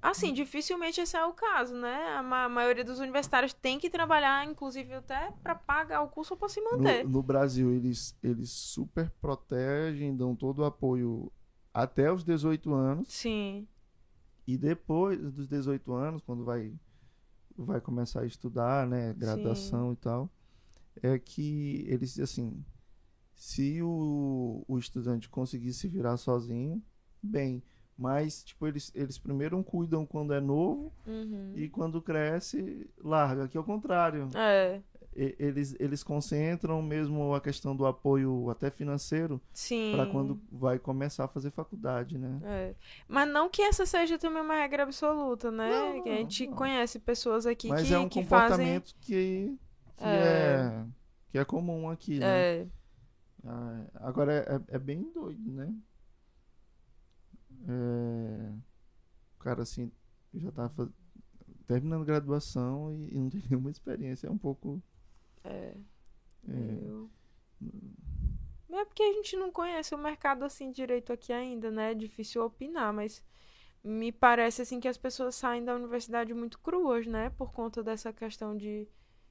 Assim, 0.01 0.31
dificilmente 0.33 1.01
esse 1.01 1.17
é 1.17 1.25
o 1.25 1.33
caso, 1.33 1.73
né? 1.73 2.15
A 2.15 2.21
ma 2.21 2.47
maioria 2.47 2.83
dos 2.83 2.99
universitários 2.99 3.53
tem 3.53 3.79
que 3.79 3.89
trabalhar, 3.89 4.45
inclusive 4.45 4.93
até 4.93 5.33
para 5.41 5.55
pagar 5.55 6.03
o 6.03 6.07
curso 6.07 6.37
para 6.37 6.47
se 6.47 6.61
manter. 6.61 7.03
No, 7.03 7.09
no, 7.09 7.23
Brasil, 7.23 7.73
eles, 7.73 8.15
eles 8.21 8.51
super 8.51 9.09
protegem, 9.19 10.15
dão 10.15 10.35
todo 10.35 10.59
o 10.59 10.65
apoio 10.65 11.31
até 11.73 12.11
os 12.11 12.23
18 12.23 12.71
anos. 12.71 13.07
Sim. 13.11 13.67
E 14.45 14.55
depois 14.59 15.19
dos 15.33 15.47
18 15.47 15.91
anos, 15.91 16.21
quando 16.21 16.45
vai, 16.45 16.71
vai 17.57 17.79
começar 17.79 18.21
a 18.21 18.25
estudar, 18.25 18.87
né? 18.87 19.13
Graduação 19.13 19.89
Sim. 19.89 19.93
e 19.93 19.95
tal, 19.97 20.29
é 21.01 21.19
que 21.19 21.85
eles, 21.87 22.19
assim, 22.19 22.63
se 23.33 23.81
o, 23.81 24.63
o 24.67 24.77
estudante 24.77 25.29
conseguir 25.29 25.73
se 25.73 25.87
virar 25.87 26.17
sozinho, 26.17 26.81
bem 27.21 27.63
mas, 27.97 28.43
tipo, 28.43 28.67
eles, 28.67 28.91
eles 28.93 29.17
primeiro 29.17 29.61
cuidam 29.63 30.05
quando 30.05 30.33
é 30.33 30.41
novo 30.41 30.91
uhum. 31.07 31.53
e 31.55 31.69
quando 31.69 32.01
cresce, 32.01 32.89
larga. 33.01 33.45
Aqui 33.45 33.57
é 33.57 33.59
o 33.59 33.63
contrário. 33.63 34.27
É. 34.35 34.81
eles, 35.15 35.75
eles 35.79 36.03
concentram 36.03 36.81
mesmo 36.81 37.33
a 37.33 37.39
questão 37.39 37.73
do 37.73 37.85
apoio 37.85 38.49
até 38.49 38.69
financeiro 38.69 39.41
para 39.93 40.05
quando 40.07 40.41
vai 40.51 40.77
começar 40.77 41.23
a 41.23 41.27
fazer 41.27 41.51
faculdade, 41.51 42.17
né? 42.17 42.41
É. 42.43 42.75
Mas 43.07 43.29
não 43.29 43.49
que 43.49 43.61
essa 43.61 43.85
seja 43.85 44.19
também 44.19 44.41
uma 44.41 44.55
regra 44.55 44.83
absoluta, 44.83 45.49
né? 45.49 45.69
Não, 45.69 46.03
a 46.03 46.17
gente 46.17 46.47
não. 46.47 46.53
conhece 46.53 46.99
pessoas 46.99 47.45
aqui 47.45 47.69
Mas 47.69 47.87
que, 47.87 47.93
é 47.93 47.97
um 47.97 48.09
que 48.09 48.21
comportamento 48.21 48.93
fazem... 48.93 48.99
que, 48.99 49.57
que 49.95 50.03
é. 50.03 50.09
é. 50.09 50.85
que 51.29 51.37
é 51.37 51.45
comum 51.45 51.89
aqui, 51.89 52.19
né? 52.19 52.27
É. 52.27 52.67
Ah, 53.45 53.85
agora 53.95 54.33
é, 54.33 54.75
é, 54.75 54.79
bem 54.79 55.09
doido, 55.13 55.49
né? 55.49 55.73
É... 57.69 58.51
O 59.35 59.39
cara 59.39 59.61
assim 59.61 59.89
já 60.33 60.51
tá 60.51 60.67
faz... 60.67 60.89
terminando 61.65 62.03
graduação 62.03 62.91
e, 62.91 63.13
e 63.13 63.17
não 63.17 63.29
tem 63.29 63.41
nenhuma 63.49 63.71
experiência, 63.71 64.27
é 64.27 64.31
um 64.31 64.37
pouco 64.37 64.83
é. 65.45 65.77
é. 66.47 66.87
Eu... 66.87 67.09
É 68.71 68.83
porque 68.83 69.03
a 69.03 69.13
gente 69.13 69.37
não 69.37 69.51
conhece 69.51 69.95
o 69.95 69.97
mercado 69.97 70.43
assim 70.43 70.69
direito 70.69 71.13
aqui 71.13 71.31
ainda, 71.31 71.71
né? 71.71 71.91
É 71.91 71.95
difícil 71.95 72.43
opinar, 72.43 72.91
mas 72.91 73.23
me 73.81 74.11
parece 74.11 74.61
assim 74.61 74.79
que 74.79 74.87
as 74.87 74.97
pessoas 74.97 75.35
saem 75.35 75.63
da 75.63 75.75
universidade 75.75 76.33
muito 76.33 76.59
cruas, 76.59 77.07
né? 77.07 77.29
Por 77.29 77.53
conta 77.53 77.81
dessa 77.81 78.11
questão 78.11 78.57
de 78.57 78.87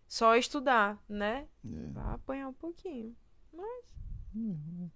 só 0.07 0.37
estudar, 0.37 1.03
né? 1.09 1.47
É. 1.65 1.91
Vai 1.93 2.15
apanhar 2.15 2.49
um 2.49 2.55
pouquinho. 2.55 3.15
Mas. 3.53 3.85
É. 4.35 4.89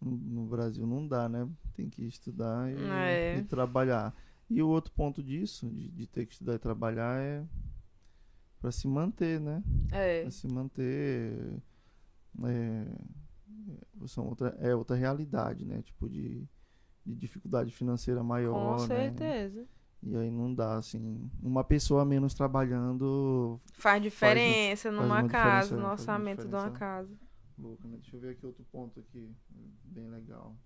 No, 0.00 0.16
no 0.16 0.46
Brasil 0.46 0.86
não 0.86 1.06
dá, 1.06 1.28
né? 1.28 1.48
Tem 1.74 1.88
que 1.88 2.04
estudar 2.04 2.70
e, 2.70 2.76
é. 2.84 3.38
e 3.38 3.44
trabalhar. 3.44 4.14
E 4.48 4.62
o 4.62 4.68
outro 4.68 4.92
ponto 4.92 5.22
disso, 5.22 5.68
de, 5.68 5.88
de 5.88 6.06
ter 6.06 6.26
que 6.26 6.32
estudar 6.32 6.54
e 6.54 6.58
trabalhar, 6.58 7.20
é 7.20 7.44
para 8.60 8.70
se 8.70 8.86
manter, 8.86 9.40
né? 9.40 9.62
É. 9.90 10.22
Para 10.22 10.30
se 10.30 10.46
manter 10.46 11.62
é, 12.44 12.86
são 14.06 14.28
outra, 14.28 14.56
é 14.60 14.74
outra 14.74 14.96
realidade, 14.96 15.64
né? 15.64 15.82
Tipo 15.82 16.08
de, 16.08 16.46
de 17.04 17.14
dificuldade 17.14 17.72
financeira 17.72 18.22
maior, 18.22 18.76
Com 18.76 18.82
né? 18.82 18.86
certeza. 18.86 19.60
Né? 19.60 19.66
E 20.02 20.16
aí 20.16 20.30
não 20.30 20.54
dá, 20.54 20.76
assim, 20.78 21.30
uma 21.42 21.62
pessoa 21.62 22.06
menos 22.06 22.32
trabalhando... 22.32 23.60
Faz 23.74 24.02
diferença 24.02 24.90
faz, 24.90 24.94
numa 24.94 25.20
faz 25.20 25.30
casa, 25.30 25.62
diferença, 25.62 25.86
no 25.86 25.92
orçamento 25.92 26.48
de 26.48 26.54
uma 26.54 26.70
casa. 26.70 27.14
Louca, 27.58 27.86
né? 27.86 27.98
Deixa 28.00 28.16
eu 28.16 28.20
ver 28.20 28.30
aqui 28.30 28.46
outro 28.46 28.64
ponto 28.72 28.98
aqui, 28.98 29.30
bem 29.84 30.08
legal. 30.08 30.56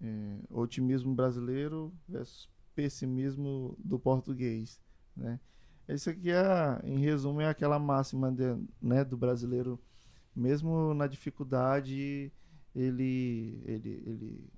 É, 0.00 0.38
otimismo 0.50 1.14
brasileiro 1.14 1.92
versus 2.08 2.48
pessimismo 2.76 3.76
do 3.78 3.98
português, 3.98 4.80
né? 5.16 5.40
Isso 5.88 6.08
aqui 6.08 6.30
é, 6.30 6.80
em 6.84 6.98
resumo, 6.98 7.40
é 7.40 7.48
aquela 7.48 7.78
máxima 7.78 8.32
de, 8.32 8.56
né, 8.80 9.04
do 9.04 9.16
brasileiro, 9.16 9.78
mesmo 10.34 10.94
na 10.94 11.06
dificuldade, 11.06 12.32
ele, 12.74 13.62
ele, 13.66 14.02
ele, 14.06 14.50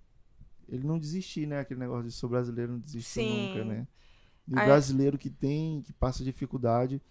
ele 0.68 0.86
não 0.86 0.98
desistir, 0.98 1.46
né? 1.46 1.60
Aquele 1.60 1.80
negócio 1.80 2.04
de 2.04 2.12
sou 2.12 2.30
brasileiro 2.30 2.72
não 2.72 2.78
desiste 2.78 3.20
nunca, 3.20 3.64
né? 3.64 3.86
E 4.48 4.52
o 4.52 4.54
brasileiro 4.54 5.18
que 5.18 5.28
tem, 5.28 5.82
que 5.82 5.92
passa 5.92 6.22
dificuldade, 6.22 7.02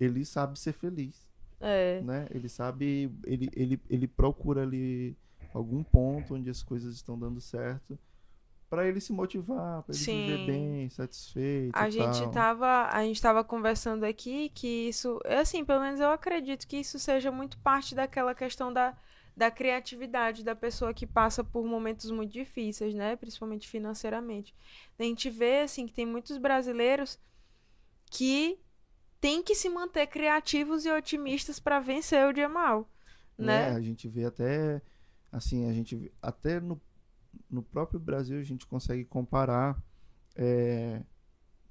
ele 0.00 0.24
sabe 0.24 0.58
ser 0.58 0.72
feliz. 0.72 1.26
É. 1.60 2.00
Né? 2.02 2.26
Ele 2.30 2.48
sabe, 2.48 3.10
ele, 3.24 3.48
ele, 3.52 3.80
ele 3.88 4.08
procura 4.08 4.62
ali 4.62 5.16
algum 5.54 5.82
ponto 5.82 6.34
onde 6.34 6.50
as 6.50 6.62
coisas 6.62 6.94
estão 6.94 7.18
dando 7.18 7.40
certo 7.40 7.98
para 8.68 8.86
ele 8.86 9.00
se 9.00 9.12
motivar, 9.12 9.82
para 9.82 9.94
ele 9.94 10.04
Sim. 10.04 10.26
viver 10.26 10.46
bem, 10.46 10.90
satisfeito. 10.90 11.74
A 11.74 11.88
gente 11.88 12.20
tal. 12.20 12.30
tava, 12.30 12.88
a 12.90 13.02
gente 13.02 13.20
tava 13.20 13.42
conversando 13.42 14.04
aqui 14.04 14.50
que 14.50 14.88
isso, 14.88 15.18
é 15.24 15.38
assim, 15.38 15.64
pelo 15.64 15.80
menos 15.80 16.00
eu 16.00 16.10
acredito 16.10 16.66
que 16.66 16.76
isso 16.76 16.98
seja 16.98 17.30
muito 17.30 17.58
parte 17.58 17.94
daquela 17.94 18.34
questão 18.34 18.72
da, 18.72 18.96
da 19.34 19.50
criatividade 19.50 20.44
da 20.44 20.54
pessoa 20.54 20.92
que 20.92 21.06
passa 21.06 21.42
por 21.42 21.64
momentos 21.64 22.10
muito 22.10 22.32
difíceis, 22.32 22.94
né, 22.94 23.16
principalmente 23.16 23.66
financeiramente. 23.66 24.54
A 24.98 25.02
gente 25.02 25.30
vê 25.30 25.60
assim 25.62 25.86
que 25.86 25.94
tem 25.94 26.04
muitos 26.04 26.36
brasileiros 26.36 27.18
que 28.10 28.58
têm 29.20 29.42
que 29.42 29.54
se 29.54 29.68
manter 29.68 30.06
criativos 30.08 30.84
e 30.84 30.90
otimistas 30.90 31.58
para 31.58 31.80
vencer 31.80 32.26
o 32.26 32.32
dia 32.32 32.48
mal, 32.48 32.86
né? 33.36 33.70
É, 33.70 33.74
a 33.74 33.80
gente 33.80 34.06
vê 34.08 34.24
até 34.26 34.82
assim, 35.32 35.68
a 35.68 35.72
gente 35.72 36.12
até 36.20 36.60
no 36.60 36.80
no 37.50 37.62
próprio 37.62 37.98
Brasil 37.98 38.38
a 38.38 38.42
gente 38.42 38.66
consegue 38.66 39.04
comparar 39.04 39.82
é, 40.36 41.02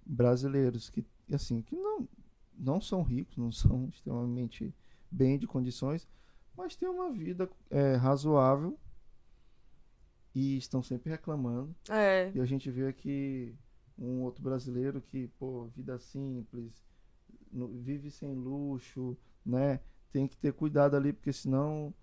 brasileiros 0.05 0.89
que 0.89 1.05
assim 1.31 1.62
que 1.62 1.75
não 1.75 2.07
não 2.57 2.81
são 2.81 3.03
ricos, 3.03 3.38
não 3.38 3.51
são 3.51 3.88
extremamente 3.93 4.74
bem 5.12 5.38
de 5.38 5.46
condições, 5.46 6.07
mas 6.55 6.75
têm 6.75 6.89
uma 6.89 7.12
vida 7.12 7.50
é, 7.69 7.96
razoável 7.96 8.77
e 10.34 10.57
estão 10.57 10.81
sempre 10.84 11.10
reclamando. 11.10 11.75
É. 11.89 12.31
E 12.34 12.39
a 12.39 12.46
gente 12.46 12.69
vê 12.69 12.88
aqui 12.88 13.55
um 13.98 14.22
outro 14.22 14.43
brasileiro 14.43 15.01
que, 15.01 15.27
pô, 15.39 15.65
vida 15.75 15.98
simples, 15.98 16.84
no, 17.51 17.67
vive 17.67 18.12
sem 18.12 18.34
luxo, 18.34 19.17
né? 19.46 19.79
Tem 20.12 20.27
que 20.27 20.38
ter 20.38 20.53
cuidado 20.53 20.96
ali, 20.96 21.13
porque 21.13 21.34
senão 21.34 21.93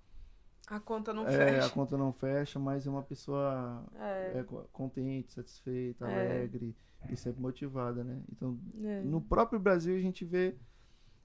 a 0.67 0.81
conta 0.81 1.13
não 1.13 1.27
é, 1.27 1.31
fecha. 1.31 1.67
A 1.67 1.71
conta 1.71 1.97
não 1.97 2.13
fecha, 2.13 2.59
mas 2.59 2.87
é 2.87 2.91
uma 2.91 3.03
pessoa 3.03 3.85
é. 3.97 4.39
É, 4.39 4.45
contente, 4.73 5.33
satisfeita, 5.33 6.09
é. 6.09 6.15
alegre 6.15 6.75
e 7.11 7.17
sempre 7.17 7.43
motivada, 7.43 8.03
né? 8.03 8.23
Então, 8.33 8.59
é. 8.83 9.03
no 9.03 9.21
próprio 9.21 9.61
Brasil 9.61 9.95
a 9.95 10.01
gente 10.01 10.25
vê 10.25 10.57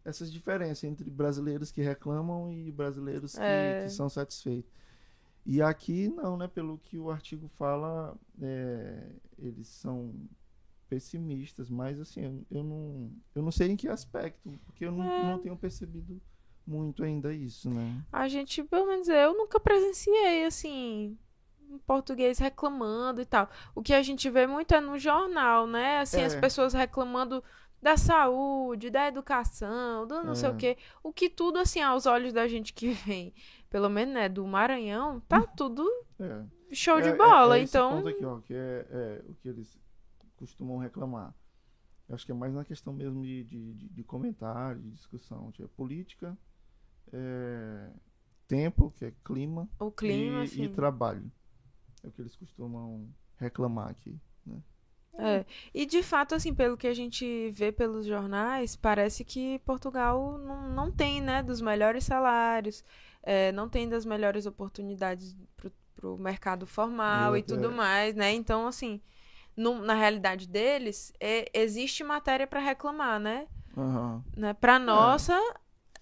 essas 0.04 0.32
diferenças 0.32 0.84
entre 0.84 1.10
brasileiros 1.10 1.72
que 1.72 1.82
reclamam 1.82 2.52
e 2.52 2.72
brasileiros 2.72 3.36
que, 3.36 3.42
é. 3.42 3.84
que 3.84 3.90
são 3.92 4.10
satisfeitos. 4.10 4.72
E 5.46 5.62
aqui 5.62 6.10
não, 6.10 6.38
né? 6.38 6.48
Pelo 6.48 6.78
que 6.78 6.98
o 6.98 7.10
artigo 7.10 7.48
fala, 7.48 8.16
eles 9.38 9.68
são 9.68 10.14
pessimistas, 10.90 11.70
mas 11.70 12.00
assim, 12.00 12.44
eu 12.52 12.64
não, 12.64 13.12
eu 13.36 13.42
não 13.42 13.52
sei 13.52 13.70
em 13.70 13.76
que 13.78 13.88
aspecto, 13.88 14.60
porque 14.66 14.86
eu 14.86 14.92
não, 14.92 15.24
não 15.24 15.40
tenho 15.40 15.56
percebido 15.56 16.20
muito 16.70 17.04
ainda 17.04 17.34
isso, 17.34 17.70
né? 17.70 18.02
A 18.12 18.28
gente, 18.28 18.64
pelo 18.64 18.88
menos 18.88 19.08
eu 19.10 19.34
nunca 19.34 19.60
presenciei, 19.60 20.46
assim, 20.46 21.18
um 21.70 21.80
português 21.80 22.38
reclamando 22.38 23.22
e 23.22 23.26
tal. 23.26 23.50
O 23.74 23.82
que 23.82 23.94
a 23.94 24.04
gente 24.04 24.30
vê 24.30 24.46
muito 24.46 24.74
é 24.74 24.80
no 24.80 24.98
jornal, 25.00 25.66
né? 25.66 26.00
Assim, 26.00 26.22
é. 26.22 26.26
as 26.26 26.36
pessoas 26.36 26.74
reclamando 26.74 27.44
da 27.82 27.98
saúde, 27.98 28.90
da 28.90 29.08
educação, 29.08 30.06
do 30.06 30.24
não 30.24 30.34
é. 30.34 30.36
sei 30.36 30.50
o 30.50 30.56
quê. 30.56 30.78
O 31.02 31.12
que 31.12 31.30
tudo, 31.30 31.58
assim, 31.60 31.82
aos 31.82 32.06
olhos 32.06 32.34
da 32.34 32.48
gente 32.48 32.74
que 32.74 32.92
vem, 32.92 33.34
pelo 33.70 33.90
menos, 33.90 34.14
né, 34.14 34.30
do 34.30 34.46
Maranhão, 34.46 35.20
tá 35.22 35.42
tudo 35.58 35.88
é. 36.20 36.44
show 36.72 37.02
de 37.02 37.10
é, 37.10 37.12
é, 37.12 37.16
bola. 37.16 37.58
é 37.58 37.64
então. 37.64 37.98
Ponto 37.98 38.10
aqui, 38.10 38.26
ó, 38.26 38.40
que 38.42 38.54
é, 38.54 39.24
o 39.28 39.34
que 39.36 39.50
eles 39.50 39.80
costumam 40.36 40.78
reclamar. 40.78 41.34
Eu 42.08 42.16
acho 42.16 42.26
que 42.26 42.32
é 42.32 42.36
mais 42.36 42.54
na 42.54 42.66
questão 42.66 42.92
mesmo 42.92 43.24
de, 43.24 43.44
de, 43.44 43.74
de, 43.74 43.90
de 43.90 44.04
comentário, 44.04 44.82
de 44.82 44.90
discussão. 44.92 45.52
Tipo, 45.52 45.70
política, 45.70 46.38
é, 47.14 47.90
tempo, 48.48 48.92
que 48.98 49.06
é 49.06 49.14
clima, 49.24 49.70
o 49.80 49.92
clima 49.92 50.44
e, 50.46 50.64
e, 50.64 50.70
trabalho. 50.70 51.32
É 52.04 52.08
o 52.08 52.12
que 52.12 52.22
eles 52.22 52.36
costumam 52.36 53.08
reclamar 53.38 53.90
aqui. 53.90 54.20
Né? 54.46 54.62
É. 55.18 55.46
E 55.74 55.86
de 55.86 56.02
fato, 56.02 56.34
assim, 56.36 56.54
pelo 56.54 56.78
que 56.78 56.88
a 56.88 56.94
gente 56.94 57.52
vê 57.52 57.72
pelos 57.72 58.06
jornais, 58.06 58.76
parece 58.76 59.24
que 59.24 59.60
Portugal 59.60 60.38
não, 60.38 60.70
não 60.70 60.92
tem, 60.92 61.22
né, 61.22 61.44
dos 61.44 61.62
melhores 61.62 62.06
salários, 62.06 62.84
é, 63.22 63.52
não 63.52 63.68
tem 63.68 63.88
das 63.88 64.06
melhores 64.06 64.46
oportunidades 64.46 65.36
para 65.96 66.10
o 66.10 66.18
mercado 66.18 66.66
formal 66.66 67.36
e 67.36 67.44
tudo 67.44 67.72
mais, 67.72 68.16
né? 68.16 68.34
Então, 68.34 68.66
assim, 68.66 69.02
no, 69.56 69.82
na 69.84 69.94
realidade 69.94 70.48
deles, 70.48 71.14
é, 71.20 71.50
existe 71.54 72.04
matéria 72.04 72.48
para 72.48 72.62
reclamar, 72.62 73.20
né? 73.20 73.48
Uhum. 73.76 74.24
né? 74.36 74.54
Para 74.54 74.80
nossa, 74.80 75.38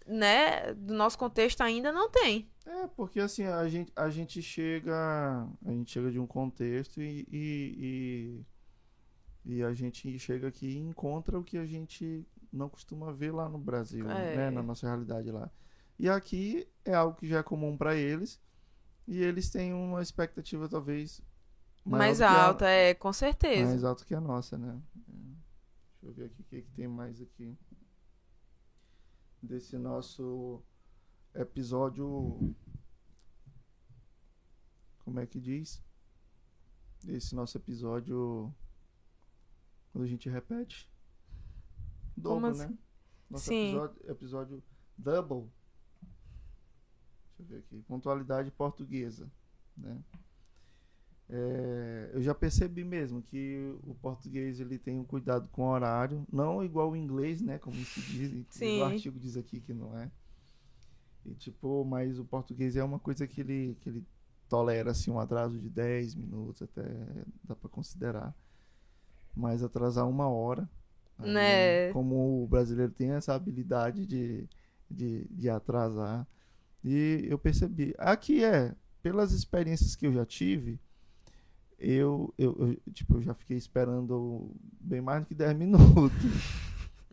né, 0.08 0.74
do 0.74 0.94
nosso 0.94 1.18
contexto 1.18 1.62
ainda 1.62 1.92
não 1.92 2.10
tem. 2.10 2.50
É, 2.66 2.88
porque 2.88 3.20
assim, 3.20 3.44
a 3.44 3.68
gente, 3.68 3.92
a 3.96 4.10
gente 4.10 4.42
chega. 4.42 5.48
A 5.66 5.72
gente 5.72 5.92
chega 5.92 6.12
de 6.12 6.20
um 6.20 6.28
contexto 6.28 7.02
e, 7.02 7.28
e, 7.32 8.46
e, 9.46 9.56
e 9.58 9.64
a 9.64 9.74
gente 9.74 10.18
chega 10.20 10.48
aqui 10.48 10.68
e 10.68 10.78
encontra 10.78 11.38
o 11.38 11.44
que 11.44 11.58
a 11.58 11.66
gente 11.66 12.26
não 12.52 12.70
costuma 12.70 13.12
ver 13.12 13.32
lá 13.32 13.48
no 13.48 13.58
Brasil, 13.58 14.10
é. 14.10 14.36
né? 14.36 14.50
Na 14.50 14.64
nossa 14.64 14.88
realidade 14.88 15.32
lá. 15.32 15.50
E 16.00 16.10
aqui 16.10 16.68
é 16.86 16.94
algo 16.94 17.18
que 17.18 17.28
já 17.28 17.40
é 17.40 17.44
comum 17.44 17.78
para 17.78 17.96
eles. 17.96 18.40
E 19.08 19.22
eles 19.22 19.50
têm 19.50 19.74
uma 19.74 20.02
expectativa, 20.02 20.68
talvez. 20.68 21.22
Mais 21.86 22.20
alta, 22.22 22.66
a, 22.66 22.70
é, 22.70 22.94
com 22.94 23.14
certeza. 23.14 23.70
Mais 23.70 23.84
alta 23.86 24.04
que 24.04 24.14
a 24.14 24.20
nossa, 24.20 24.58
né? 24.58 24.78
Deixa 26.02 26.06
eu 26.06 26.14
ver 26.14 26.26
aqui 26.26 26.42
o 26.42 26.44
que, 26.44 26.62
que 26.62 26.72
tem 26.72 26.88
mais 26.88 27.22
aqui 27.22 27.58
desse 29.42 29.78
nosso 29.78 30.64
episódio. 31.34 32.56
Como 35.00 35.20
é 35.20 35.26
que 35.26 35.40
diz? 35.40 35.84
Desse 37.04 37.36
nosso 37.36 37.58
episódio. 37.58 38.54
Quando 39.92 40.04
a 40.04 40.08
gente 40.08 40.30
repete. 40.30 40.90
Dobro, 42.16 42.56
né? 42.56 42.78
Nosso 43.30 43.46
Sim. 43.46 43.70
episódio, 43.70 44.12
episódio 44.12 44.64
double. 44.98 45.52
Deixa 47.38 47.42
eu 47.42 47.46
ver 47.46 47.58
aqui. 47.60 47.82
Pontualidade 47.84 48.52
portuguesa. 48.52 49.32
Né? 49.76 50.04
É, 51.30 52.12
eu 52.14 52.22
já 52.22 52.34
percebi 52.34 52.86
mesmo 52.86 53.22
que 53.22 53.76
o 53.86 53.94
português 53.96 54.62
ele 54.62 54.78
tem 54.78 54.98
um 54.98 55.04
cuidado 55.04 55.50
com 55.52 55.64
o 55.64 55.70
horário, 55.72 56.26
não 56.32 56.64
igual 56.64 56.92
o 56.92 56.96
inglês, 56.96 57.42
né? 57.42 57.58
Como 57.58 57.76
se 57.76 58.00
diz, 58.02 58.46
Sim. 58.50 58.80
o 58.82 58.86
artigo 58.86 59.20
diz 59.20 59.36
aqui 59.36 59.60
que 59.60 59.74
não 59.74 59.98
é. 59.98 60.10
E 61.26 61.34
tipo, 61.36 61.84
mas 61.84 62.18
o 62.18 62.24
português 62.24 62.78
é 62.78 62.84
uma 62.84 62.98
coisa 63.00 63.28
que 63.28 63.42
ele, 63.42 63.78
que 63.82 63.90
ele 63.90 64.06
tolera 64.48 64.92
assim 64.92 65.12
um 65.12 65.20
atraso 65.20 65.60
de 65.60 65.70
10 65.70 66.16
minutos, 66.16 66.62
até 66.62 66.84
dá 67.44 67.56
para 67.56 67.70
considerar. 67.70 68.34
Mas 69.36 69.62
atrasar 69.62 70.08
uma 70.08 70.30
hora, 70.30 70.68
aí, 71.20 71.30
Né. 71.32 71.92
como 71.92 72.44
o 72.44 72.48
brasileiro 72.48 72.92
tem 72.94 73.12
essa 73.12 73.36
habilidade 73.36 74.06
de, 74.06 74.48
de, 74.90 75.26
de 75.30 75.50
atrasar. 75.50 76.26
E 76.84 77.26
eu 77.30 77.38
percebi. 77.38 77.94
Aqui 77.98 78.44
é, 78.44 78.74
pelas 79.04 79.34
experiências 79.34 79.94
que 79.96 80.08
eu 80.08 80.14
já 80.14 80.26
tive, 80.26 80.80
eu, 81.80 82.34
eu, 82.38 82.56
eu, 82.86 82.94
tipo, 82.94 83.16
eu 83.18 83.22
já 83.22 83.34
fiquei 83.34 83.58
esperando 83.58 84.50
bem 84.80 85.02
mais 85.02 85.22
do 85.22 85.28
que 85.28 85.36
10 85.36 85.54
minutos. 85.58 86.14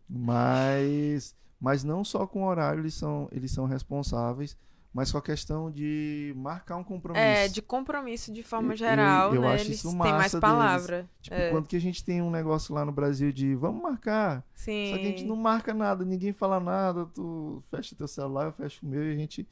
Mas, 0.08 1.34
mas 1.60 1.82
não 1.84 2.04
só 2.04 2.26
com 2.26 2.44
horário 2.44 2.80
eles 2.80 2.94
são, 2.94 3.28
eles 3.32 3.50
são 3.50 3.66
responsáveis, 3.66 4.56
mas 4.92 5.10
com 5.10 5.18
a 5.18 5.22
questão 5.22 5.70
de 5.70 6.32
marcar 6.36 6.76
um 6.76 6.84
compromisso. 6.84 7.24
É, 7.24 7.48
de 7.48 7.60
compromisso 7.60 8.32
de 8.32 8.42
forma 8.42 8.72
Eu- 8.72 8.76
geral, 8.76 9.34
eu 9.34 9.40
né? 9.42 9.54
acho 9.54 9.64
Eles 9.66 9.78
isso 9.78 9.88
têm 9.88 9.98
massa 9.98 10.12
mais 10.16 10.32
deles. 10.32 10.40
palavra. 10.40 11.10
Tipo, 11.20 11.34
é. 11.36 11.50
quando 11.50 11.66
que 11.66 11.76
a 11.76 11.80
gente 11.80 12.04
tem 12.04 12.22
um 12.22 12.30
negócio 12.30 12.74
lá 12.74 12.84
no 12.84 12.92
Brasil 12.92 13.32
de 13.32 13.54
vamos 13.54 13.82
marcar, 13.82 14.44
Sim. 14.54 14.90
só 14.92 14.98
que 14.98 15.02
a 15.06 15.08
gente 15.10 15.24
não 15.24 15.36
marca 15.36 15.74
nada, 15.74 16.04
ninguém 16.04 16.32
fala 16.32 16.60
nada, 16.60 17.06
tu 17.06 17.62
fecha 17.70 17.96
teu 17.96 18.06
celular, 18.06 18.44
eu 18.46 18.52
fecho 18.52 18.84
o 18.86 18.88
meu 18.88 19.02
e 19.02 19.12
a 19.12 19.16
gente. 19.16 19.46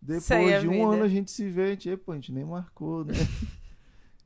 Depois 0.00 0.60
de 0.60 0.68
um 0.68 0.70
vida. 0.70 0.84
ano 0.94 1.02
a 1.02 1.08
gente 1.08 1.28
se 1.28 1.50
vê, 1.50 1.76
"Epa, 1.86 2.12
a 2.12 2.14
gente 2.14 2.30
nem 2.32 2.44
marcou, 2.44 3.04
né? 3.04 3.14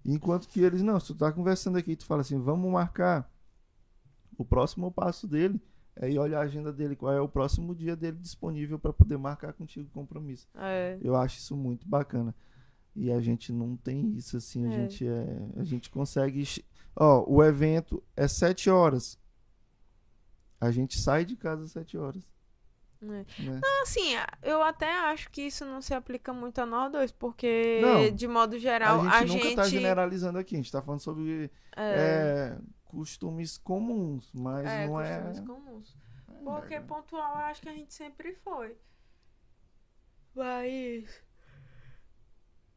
Enquanto 0.04 0.48
que 0.48 0.60
eles, 0.60 0.82
não, 0.82 0.98
se 0.98 1.08
tu 1.08 1.14
tá 1.14 1.30
conversando 1.32 1.78
aqui, 1.78 1.94
tu 1.96 2.04
fala 2.06 2.22
assim, 2.22 2.38
vamos 2.40 2.70
marcar. 2.70 3.30
O 4.36 4.44
próximo 4.44 4.90
passo 4.90 5.26
dele 5.28 5.60
ir 6.02 6.18
olhar 6.18 6.38
a 6.40 6.44
agenda 6.44 6.72
dele, 6.72 6.96
qual 6.96 7.12
é 7.12 7.20
o 7.20 7.28
próximo 7.28 7.74
dia 7.74 7.94
dele 7.94 8.16
disponível 8.18 8.78
para 8.78 8.92
poder 8.92 9.16
marcar 9.18 9.52
contigo 9.52 9.86
o 9.88 9.92
compromisso. 9.92 10.48
É. 10.56 10.98
Eu 11.02 11.14
acho 11.14 11.38
isso 11.38 11.56
muito 11.56 11.86
bacana. 11.86 12.34
E 12.96 13.10
a 13.12 13.20
gente 13.20 13.52
não 13.52 13.76
tem 13.76 14.16
isso 14.16 14.36
assim, 14.36 14.66
a 14.66 14.68
É. 14.68 14.72
gente 14.72 15.06
é, 15.06 15.48
a 15.56 15.64
gente 15.64 15.88
consegue, 15.90 16.44
ó, 16.96 17.24
o 17.30 17.42
evento 17.44 18.02
é 18.16 18.26
sete 18.26 18.68
horas. 18.70 19.18
A 20.60 20.70
gente 20.70 20.98
sai 20.98 21.24
de 21.24 21.36
casa 21.36 21.64
às 21.64 21.72
sete 21.72 21.96
horas, 21.96 22.22
É. 23.02 23.42
né? 23.42 23.60
Assim, 23.82 24.14
eu 24.42 24.62
até 24.62 24.90
acho 25.10 25.30
que 25.30 25.42
isso 25.42 25.64
não 25.64 25.82
se 25.82 25.92
aplica 25.92 26.32
muito 26.32 26.60
a 26.60 26.66
nós 26.66 26.92
dois, 26.92 27.10
porque, 27.10 27.80
Não. 27.82 28.14
de 28.14 28.28
modo 28.28 28.58
geral, 28.58 29.00
a 29.00 29.10
a 29.10 29.20
gente 29.26 29.32
gente. 29.32 29.44
nunca 29.44 29.62
tá 29.62 29.68
generalizando 29.68 30.38
aqui, 30.38 30.54
a 30.54 30.58
gente 30.58 30.70
tá 30.70 30.80
falando 30.80 31.00
sobre 31.00 31.50
é, 31.76 31.82
é, 31.82 32.58
costumes 32.84 33.58
comuns, 33.58 34.30
mas 34.32 34.66
é, 34.66 34.86
não 34.86 35.00
é, 35.00 35.20
costumes 35.20 35.40
comuns. 35.40 35.96
Porque 36.44 36.80
pontual 36.80 37.34
eu 37.34 37.44
acho 37.46 37.62
que 37.62 37.68
a 37.68 37.74
gente 37.74 37.92
sempre 37.92 38.34
foi. 38.44 38.76
Mas. 40.34 41.22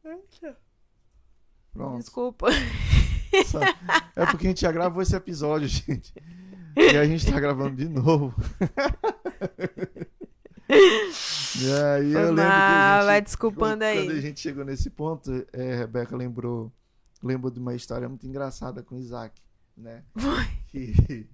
Eita, 0.03 0.57
Pronto. 1.71 1.97
Desculpa. 1.97 2.47
É 4.15 4.25
porque 4.25 4.47
a 4.47 4.49
gente 4.49 4.61
já 4.61 4.71
gravou 4.71 5.01
esse 5.01 5.15
episódio, 5.15 5.67
gente. 5.67 6.13
E 6.77 6.97
a 6.97 7.05
gente 7.05 7.29
tá 7.29 7.39
gravando 7.39 7.75
de 7.75 7.89
novo. 7.89 8.33
Aí 11.95 12.07
eu 12.11 12.19
Foi 12.19 12.21
lembro 12.23 12.35
que 12.35 12.41
a 12.41 12.47
mal, 12.49 12.97
gente- 12.99 13.05
vai 13.05 13.21
desculpando 13.21 13.79
Quando 13.85 14.11
aí. 14.11 14.17
a 14.17 14.21
gente 14.21 14.39
chegou 14.39 14.65
nesse 14.65 14.89
ponto, 14.89 15.31
é, 15.53 15.75
Rebeca 15.77 16.15
lembrou, 16.15 16.71
lembrou 17.23 17.49
de 17.51 17.59
uma 17.59 17.73
história 17.73 18.09
muito 18.09 18.27
engraçada 18.27 18.83
com 18.83 18.97
Isaac, 18.97 19.41
né? 19.77 20.03
Que, 20.67 21.29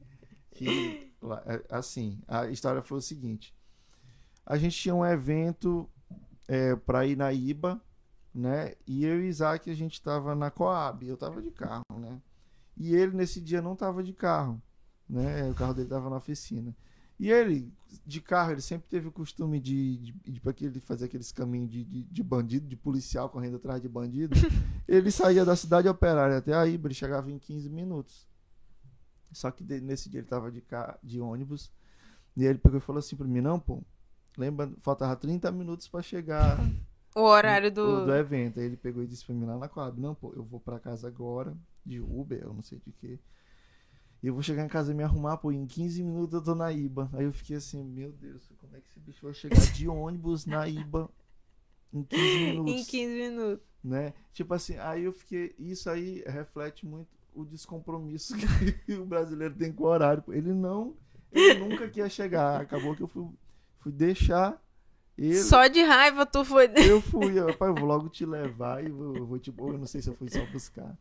que 0.54 1.12
lá, 1.22 1.42
é, 1.48 1.62
assim, 1.70 2.20
a 2.28 2.48
história 2.48 2.82
foi 2.84 3.00
o 3.00 3.02
seguinte: 3.02 3.56
a 4.46 4.58
gente 4.58 4.78
tinha 4.78 4.94
um 4.94 5.06
evento 5.06 5.90
é, 6.48 6.76
para 6.76 7.06
ir 7.08 7.16
na 7.18 7.34
IBA, 7.34 7.82
né? 8.34 8.76
E 8.86 9.04
eu 9.06 9.20
e 9.22 9.28
Isaac 9.28 9.70
a 9.72 9.76
gente 9.76 10.00
tava 10.02 10.36
na 10.36 10.52
Coab, 10.52 11.08
eu 11.08 11.18
tava 11.18 11.42
de 11.42 11.50
carro, 11.50 11.84
né? 11.98 12.22
E 12.78 12.96
ele 12.96 13.16
nesse 13.18 13.42
dia 13.42 13.62
não 13.62 13.76
tava 13.76 14.04
de 14.04 14.14
carro, 14.14 14.62
né? 15.10 15.50
O 15.50 15.56
carro 15.56 15.74
dele 15.74 15.90
tava 15.90 16.10
na 16.12 16.18
oficina. 16.18 16.76
E 17.22 17.30
ele, 17.32 17.72
de 18.04 18.20
carro, 18.20 18.52
ele 18.52 18.62
sempre 18.62 18.90
teve 18.90 19.08
o 19.08 19.12
costume 19.12 19.60
de, 19.60 19.98
de, 19.98 20.12
de, 20.12 20.42
ele 20.66 20.80
fazer 20.80 21.06
aqueles 21.06 21.32
caminhos 21.32 21.70
de, 21.70 21.84
de, 21.86 22.02
de 22.04 22.24
bandido, 22.24 22.68
de 22.68 22.76
policial 22.76 23.30
correndo 23.30 23.58
atrás 23.58 23.80
de 23.80 23.88
bandido. 23.88 24.34
ele 24.88 25.12
saía 25.12 25.46
da 25.46 25.56
cidade 25.56 25.88
operária 25.88 26.38
até 26.38 26.52
a 26.56 26.66
Ibra, 26.66 26.88
ele 26.88 26.96
chegava 26.96 27.30
em 27.30 27.38
15 27.38 27.70
minutos. 27.70 28.28
Só 29.32 29.52
que 29.52 29.64
de- 29.64 29.80
nesse 29.80 30.10
dia 30.10 30.20
ele 30.22 30.28
tava 30.28 30.52
de, 30.52 30.62
ca- 30.62 30.98
de 31.04 31.22
ônibus. 31.22 31.72
E 32.36 32.44
ele 32.44 32.58
pegou 32.58 32.80
e 32.80 32.82
falou 32.82 32.98
assim 33.00 33.16
pra 33.16 33.28
mim: 33.28 33.40
Não, 33.40 33.60
pô, 33.60 33.84
lembra, 34.36 34.72
faltava 34.80 35.16
30 35.16 35.52
minutos 35.52 35.88
pra 35.88 36.02
chegar 36.02 36.58
O 37.16 37.22
horário 37.22 37.68
o- 37.68 37.72
do. 37.72 38.06
do 38.08 38.16
evento. 38.16 38.60
Aí 38.60 38.66
ele 38.66 38.78
pegou 38.78 39.04
e 39.04 39.08
disse 39.08 39.24
pra 39.26 39.36
mim 39.36 39.46
lá 39.46 39.58
na 39.60 39.70
quadra: 39.70 40.02
Não, 40.02 40.16
pô, 40.16 40.34
eu 40.36 40.44
vou 40.44 40.60
pra 40.60 40.80
casa 40.80 41.08
agora, 41.08 41.56
de 41.86 42.00
Uber, 42.00 42.40
eu 42.42 42.52
não 42.54 42.64
sei 42.64 42.82
de 42.84 42.92
quê. 42.94 43.20
E 44.24 44.28
eu 44.28 44.34
vou 44.34 44.44
chegar 44.44 44.64
em 44.64 44.68
casa 44.68 44.92
e 44.92 44.96
me 44.96 45.04
arrumar, 45.04 45.38
pô, 45.38 45.52
em 45.52 45.66
15 45.66 46.04
minutos 46.04 46.36
eu 46.36 46.44
tô 46.44 46.54
na 46.54 46.72
IBA. 46.72 47.10
Aí 47.14 47.26
eu 47.26 47.34
fiquei 47.34 47.56
assim: 47.58 47.84
Meu 47.84 48.12
Deus, 48.12 48.48
como 48.60 48.76
é 48.76 48.80
que 48.80 48.88
esse 48.90 49.00
bicho 49.00 49.26
vai 49.26 49.34
chegar 49.34 49.60
de 49.74 49.88
ônibus 49.88 50.46
na 50.46 50.68
IBA 50.68 51.10
em 51.92 52.04
15 52.04 52.22
minutos? 52.46 52.74
Em 52.74 52.86
15 52.86 53.14
minutos. 53.16 53.66
né? 53.84 54.14
Tipo 54.32 54.54
assim, 54.54 54.78
aí 54.78 55.04
eu 55.06 55.12
fiquei. 55.14 55.56
Isso 55.58 55.90
aí 55.90 56.24
reflete 56.28 56.86
muito 56.86 57.10
o 57.34 57.44
descompromisso 57.46 58.36
que 58.86 58.94
o 58.94 59.06
brasileiro 59.06 59.56
tem 59.56 59.72
com 59.72 59.86
o 59.86 59.88
horário. 59.88 60.24
Ele 60.30 60.54
não. 60.54 60.96
Ele 61.32 61.60
nunca 61.60 61.90
quer 61.90 62.10
chegar. 62.12 62.62
Acabou 62.62 62.96
que 62.96 63.02
eu 63.02 63.08
fui, 63.08 63.28
fui 63.80 63.92
deixar 63.92 64.62
ele. 65.18 65.40
Só 65.42 65.66
de 65.68 65.82
raiva 65.82 66.26
tu 66.28 66.46
foi. 66.46 66.70
Eu 66.76 67.02
fui, 67.02 67.40
eu, 67.40 67.58
pai, 67.58 67.70
eu 67.70 67.76
vou 67.76 67.86
logo 67.86 68.08
te 68.10 68.24
levar 68.26 68.84
e 68.84 68.90
vou, 68.90 69.26
vou 69.26 69.40
tipo, 69.40 69.68
eu 69.72 69.78
não 69.80 69.88
sei 69.88 70.02
se 70.02 70.10
eu 70.10 70.16
fui 70.16 70.30
só 70.30 70.46
buscar. 70.52 70.96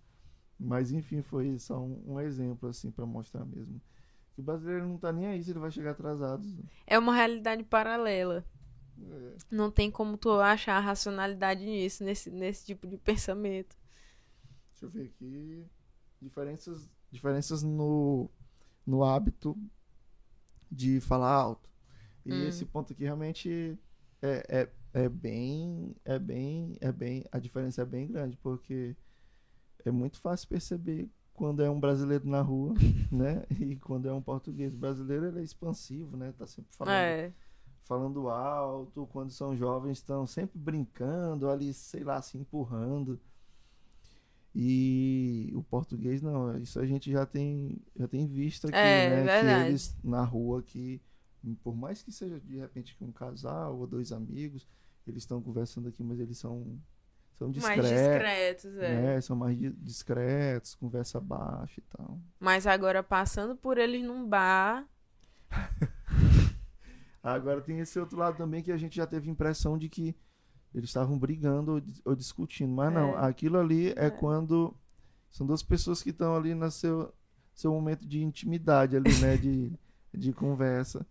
Mas 0.61 0.93
enfim, 0.93 1.23
foi 1.23 1.59
só 1.59 1.81
um, 1.81 2.03
um 2.15 2.21
exemplo 2.21 2.69
assim 2.69 2.91
pra 2.91 3.07
mostrar 3.07 3.45
mesmo. 3.47 3.81
Que 4.35 4.41
o 4.41 4.45
brasileiro 4.45 4.87
não 4.87 4.99
tá 4.99 5.11
nem 5.13 5.27
aí 5.27 5.43
se 5.43 5.51
ele 5.51 5.59
vai 5.59 5.71
chegar 5.71 5.93
atrasado. 5.93 6.45
É 6.87 6.99
uma 6.99 7.15
realidade 7.15 7.65
paralela. 7.65 8.45
É, 9.03 9.37
Não 9.51 9.71
tem 9.71 9.91
como 9.91 10.19
tu 10.19 10.31
achar 10.33 10.79
racionalidade 10.81 11.65
nisso, 11.65 12.05
nesse, 12.05 12.31
nesse 12.31 12.67
tipo 12.67 12.87
de 12.87 12.99
pensamento. 12.99 13.75
deixa 14.73 14.85
eu 14.85 14.91
ver 14.91 15.07
aqui. 15.07 15.65
Diferenças, 16.21 16.89
diferenças 17.11 17.63
no, 17.63 18.29
no 18.87 19.03
hábito 19.03 19.57
de 20.71 21.01
falar 21.01 21.33
alto. 21.33 21.69
E 22.25 22.31
Hum. 22.33 22.49
esse 22.49 22.67
ponto 22.67 22.93
aqui 22.93 23.05
realmente 23.05 23.79
é, 24.21 24.69
é, 24.95 25.03
é 25.05 25.09
bem. 25.09 25.97
É 26.05 26.19
bem. 26.19 26.77
É 26.81 26.93
bem. 26.93 27.25
A 27.33 27.39
diferença 27.39 27.81
é 27.83 27.85
bem 27.87 28.07
grande, 28.07 28.37
porque 28.37 28.95
é 29.85 29.91
muito 29.91 30.19
fácil 30.21 30.49
perceber 30.49 31.09
quando 31.35 31.63
é 31.63 31.71
um 31.71 31.81
brasileiro 31.81 32.29
na 32.29 32.41
rua, 32.43 32.75
né? 33.11 33.45
E 33.59 33.77
quando 33.77 34.09
é 34.09 34.13
um 34.13 34.21
português. 34.23 34.75
O 34.75 34.77
brasileiro 34.79 35.27
ele 35.27 35.41
é 35.41 35.43
expansivo, 35.43 36.17
né? 36.17 36.33
Tá 36.37 36.47
sempre 36.47 36.75
falando, 36.75 36.95
É. 36.95 37.33
falando 37.85 38.29
alto, 38.29 39.09
quando 39.13 39.31
são 39.31 39.57
jovens 39.57 39.99
estão 39.99 40.27
sempre 40.27 40.59
brincando, 40.59 41.49
ali, 41.49 41.73
sei 41.73 42.05
lá, 42.05 42.21
se 42.21 42.37
empurrando. 42.37 43.19
E 44.55 45.53
o 45.55 45.63
português 45.63 46.21
não, 46.21 46.57
isso 46.59 46.81
a 46.81 46.87
gente 46.87 47.11
já 47.11 47.25
tem, 47.25 47.79
já 47.97 48.09
tem 48.09 48.27
visto 48.27 48.67
aqui, 48.67 48.77
É, 48.77 49.11
né? 49.11 49.17
verdade. 49.23 49.65
Que 49.65 49.69
eles 49.71 49.97
na 50.03 50.25
rua 50.25 50.63
que 50.63 51.01
por 51.63 51.75
mais 51.75 52.03
que 52.03 52.13
seja 52.13 52.39
de 52.41 52.59
repente 52.59 52.95
um 53.01 53.11
casal 53.13 53.79
ou 53.79 53.87
dois 53.87 54.13
amigos, 54.13 54.67
eles 55.07 55.23
estão 55.23 55.41
conversando 55.41 55.89
aqui, 55.89 56.03
mas 56.03 56.19
eles 56.21 56.37
são 56.37 56.79
são 57.41 57.49
Mais 57.49 57.81
discretos, 57.83 58.63
discretos, 58.63 58.77
é. 58.77 59.01
né? 59.01 59.21
São 59.23 59.35
mais 59.37 59.59
di- 59.59 59.71
discretos, 59.73 60.75
conversa 60.75 61.19
baixa 61.19 61.81
e 61.81 61.97
tal. 61.97 62.19
Mas 62.39 62.67
agora 62.67 63.03
passando 63.03 63.57
por 63.57 63.79
eles 63.79 64.05
num 64.05 64.29
bar. 64.29 64.87
Agora 67.23 67.61
tem 67.61 67.79
esse 67.81 67.99
outro 67.99 68.17
lado 68.19 68.37
também 68.37 68.63
que 68.63 68.73
a 68.73 68.77
gente 68.79 68.97
já 68.97 69.07
teve 69.07 69.29
impressão 69.31 69.77
de 69.77 69.89
que 69.89 70.15
eles 70.75 70.89
estavam 70.89 71.19
brigando 71.19 71.73
ou, 71.73 71.81
dis- 71.81 72.01
ou 72.05 72.15
discutindo. 72.15 72.73
Mas 72.73 72.93
não, 72.93 73.11
É. 73.19 73.27
aquilo 73.29 73.59
ali 73.59 73.91
é, 73.91 74.07
É. 74.07 74.11
quando 74.11 74.75
são 75.31 75.47
duas 75.47 75.63
pessoas 75.63 76.03
que 76.03 76.11
estão 76.11 76.35
ali 76.35 76.55
no 76.55 76.71
seu, 76.71 77.13
seu 77.55 77.73
momento 77.73 78.07
de 78.07 78.23
intimidade 78.23 78.97
ali, 78.97 79.13
né? 79.21 79.37
De, 79.37 79.71
de 80.15 80.33
conversa. 80.33 81.07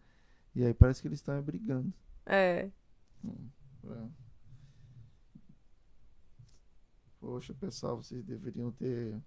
E 0.55 0.65
aí 0.65 0.73
parece 0.73 1.01
que 1.01 1.07
eles 1.07 1.19
estão 1.19 1.39
brigando. 1.43 1.93
É. 2.25 2.69
É. 3.85 4.05
Poxa, 7.19 7.53
pessoal, 7.53 7.97
vocês 7.97 8.23
deveriam 8.23 8.71
ter, 8.71 9.21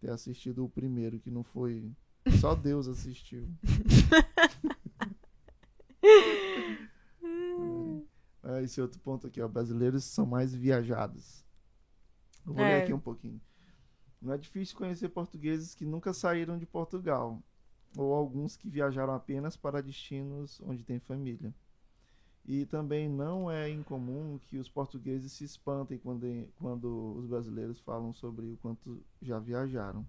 ter 0.00 0.10
assistido 0.10 0.64
o 0.64 0.68
primeiro, 0.68 1.18
que 1.18 1.30
não 1.30 1.42
foi. 1.42 1.90
Só 2.38 2.54
Deus 2.54 2.86
assistiu. 2.86 3.48
é, 8.44 8.62
esse 8.62 8.78
outro 8.80 9.00
ponto 9.00 9.26
aqui, 9.26 9.40
ó. 9.40 9.48
Brasileiros 9.48 10.04
são 10.04 10.26
mais 10.26 10.54
viajados. 10.54 11.44
Eu 12.46 12.52
vou 12.52 12.62
é. 12.62 12.76
ler 12.76 12.82
aqui 12.82 12.92
um 12.92 13.00
pouquinho. 13.00 13.40
Não 14.20 14.34
é 14.34 14.38
difícil 14.38 14.76
conhecer 14.76 15.08
portugueses 15.08 15.74
que 15.74 15.86
nunca 15.86 16.12
saíram 16.12 16.58
de 16.58 16.66
Portugal, 16.66 17.42
ou 17.96 18.12
alguns 18.12 18.56
que 18.56 18.68
viajaram 18.68 19.14
apenas 19.14 19.56
para 19.56 19.82
destinos 19.82 20.60
onde 20.60 20.84
tem 20.84 20.98
família. 20.98 21.54
E 22.48 22.64
também 22.64 23.10
não 23.10 23.50
é 23.50 23.68
incomum 23.68 24.40
que 24.46 24.56
os 24.56 24.70
portugueses 24.70 25.30
se 25.32 25.44
espantem 25.44 25.98
quando, 25.98 26.24
quando 26.56 27.14
os 27.18 27.26
brasileiros 27.26 27.78
falam 27.80 28.10
sobre 28.14 28.46
o 28.46 28.56
quanto 28.56 29.04
já 29.20 29.38
viajaram. 29.38 30.06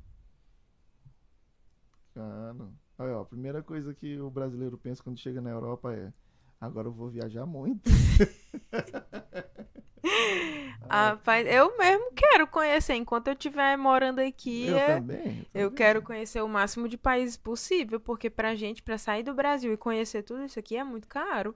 Cara, 2.14 2.56
aí, 2.98 3.12
ó, 3.12 3.24
a 3.24 3.26
primeira 3.26 3.62
coisa 3.62 3.94
que 3.94 4.18
o 4.22 4.30
brasileiro 4.30 4.78
pensa 4.78 5.04
quando 5.04 5.20
chega 5.20 5.42
na 5.42 5.50
Europa 5.50 5.94
é: 5.94 6.14
agora 6.62 6.88
eu 6.88 6.94
vou 6.94 7.10
viajar 7.10 7.46
muito. 7.46 7.90
Rapaz, 10.90 11.46
eu 11.46 11.78
mesmo 11.78 12.12
quero 12.16 12.48
conhecer. 12.48 12.94
Enquanto 12.96 13.28
eu 13.28 13.34
estiver 13.34 13.78
morando 13.78 14.20
aqui, 14.20 14.68
eu 14.68 14.78
é- 14.78 14.96
também. 14.96 15.46
eu 15.54 15.70
quero 15.72 16.02
conhecer 16.02 16.42
o 16.42 16.48
máximo 16.48 16.88
de 16.88 16.98
países 16.98 17.36
possível, 17.36 18.00
porque 18.00 18.30
pra 18.30 18.56
gente, 18.56 18.82
pra 18.82 18.98
sair 18.98 19.24
do 19.24 19.34
Brasil 19.34 19.74
e 19.74 19.78
conhecer 19.78 20.24
tudo 20.24 20.46
isso 20.46 20.58
aqui 20.58 20.78
é 20.78 20.84
muito 20.86 21.08
caro, 21.08 21.54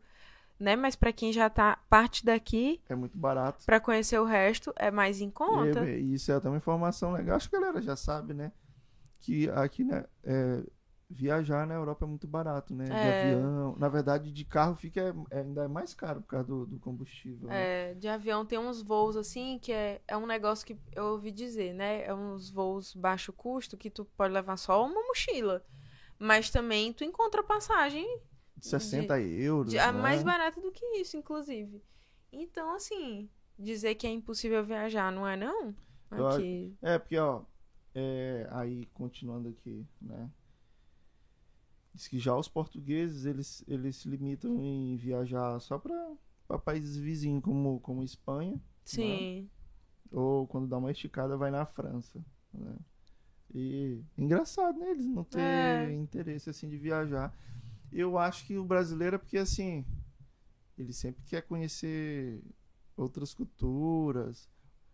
né? 0.60 0.76
Mas 0.76 0.96
pra 0.96 1.12
quem 1.14 1.32
já 1.34 1.50
tá 1.50 1.78
parte 1.90 2.26
daqui, 2.26 2.82
É 2.90 2.96
muito 2.96 3.18
barato. 3.18 3.66
pra 3.66 3.80
conhecer 3.80 4.20
o 4.20 4.26
resto 4.26 4.74
é 4.76 4.90
mais 4.92 5.22
em 5.22 5.30
conta. 5.30 5.86
E, 5.90 6.02
e 6.02 6.14
isso 6.14 6.32
é 6.32 6.36
até 6.36 6.48
uma 6.50 6.58
informação 6.58 7.12
legal. 7.14 7.36
Acho 7.36 7.50
que 7.50 7.56
a 7.56 7.60
galera 7.60 7.82
já 7.82 7.96
sabe, 7.96 8.34
né? 8.34 8.52
Que 9.20 9.50
aqui, 9.52 9.84
né? 9.84 10.06
é, 10.24 10.64
viajar 11.10 11.68
na 11.68 11.76
Europa 11.76 12.06
é 12.06 12.08
muito 12.08 12.28
barato, 12.28 12.74
né? 12.74 12.86
De 12.86 12.92
É. 12.92 13.20
avião. 13.20 13.76
Na 13.78 13.88
verdade, 13.88 14.32
de 14.32 14.44
carro 14.46 14.76
fica 14.76 15.00
é- 15.02 15.38
é- 15.38 15.42
ainda 15.42 15.64
é 15.66 15.68
mais 15.68 15.94
caro 15.94 16.22
por 16.22 16.28
causa 16.28 16.48
do, 16.48 16.66
do 16.66 16.80
combustível. 16.80 17.48
né? 17.48 17.92
É, 17.92 17.94
de 17.94 18.08
avião 18.08 18.46
tem 18.46 18.58
uns 18.58 18.82
voos 18.82 19.16
assim 19.16 19.60
que 19.62 19.72
é, 19.72 20.02
é 20.08 20.18
um 20.18 20.26
negócio 20.26 20.66
que 20.66 20.76
eu 20.96 21.06
ouvi 21.06 21.32
dizer, 21.32 21.74
né? 21.74 22.04
É 22.06 22.14
uns 22.14 22.50
voos 22.50 22.96
baixo 22.96 23.32
custo 23.32 23.78
que 23.78 23.90
tu 23.92 24.06
pode 24.18 24.34
levar 24.34 24.58
só 24.58 24.84
uma 24.86 25.02
mochila. 25.08 25.64
Mas 26.18 26.50
também 26.50 26.92
tu 26.94 27.04
encontra 27.04 27.44
passagem 27.44 28.08
60 28.68 29.20
euros. 29.20 29.72
de- 29.72 29.78
né? 29.78 29.92
mais 29.92 30.24
barata 30.24 30.60
do 30.62 30.72
que 30.72 30.86
isso, 30.98 31.18
inclusive. 31.18 31.82
Então, 32.32 32.74
assim, 32.76 33.30
dizer 33.60 33.96
que 33.96 34.08
é 34.08 34.10
impossível 34.10 34.64
viajar, 34.66 35.12
não 35.12 35.28
é 35.28 35.36
não? 35.36 35.76
Eu 36.12 36.28
Aqui. 36.28 36.76
É, 36.82 36.98
porque, 36.98 37.18
ó, 37.18 37.44
é, 37.94 38.48
aí 38.52 38.86
continuando 38.94 39.50
aqui, 39.50 39.86
né? 40.02 40.30
Diz 41.94 42.08
que 42.08 42.18
já 42.18 42.36
os 42.36 42.48
portugueses, 42.48 43.26
eles, 43.26 43.64
eles 43.68 43.98
se 43.98 44.10
limitam 44.10 44.60
em 44.64 44.96
viajar 44.98 45.60
só 45.60 45.78
para 45.78 46.58
países 46.60 46.98
vizinhos, 46.98 47.44
como, 47.44 47.80
como 47.82 48.04
Espanha, 48.04 48.60
Sim. 48.84 49.48
ou 50.12 50.48
quando 50.48 50.68
dá 50.68 50.78
uma 50.78 50.92
esticada, 50.92 51.38
vai 51.38 51.52
na 51.52 51.66
França, 51.66 52.24
né? 52.52 52.76
E 53.54 54.02
engraçado, 54.18 54.80
né? 54.80 54.90
Eles 54.90 55.06
não 55.06 55.24
terem 55.24 55.46
É. 55.46 55.92
interesse, 56.02 56.50
assim, 56.50 56.68
de 56.68 56.78
viajar. 56.78 57.32
Eu 57.94 58.18
acho 58.18 58.46
que 58.46 58.58
o 58.58 58.66
brasileiro 58.66 59.16
é 59.16 59.20
porque, 59.20 59.38
assim, 59.38 59.86
ele 60.78 60.92
sempre 60.94 61.24
quer 61.26 61.42
conhecer 61.42 62.42
outras 62.98 63.34
culturas, 63.34 64.50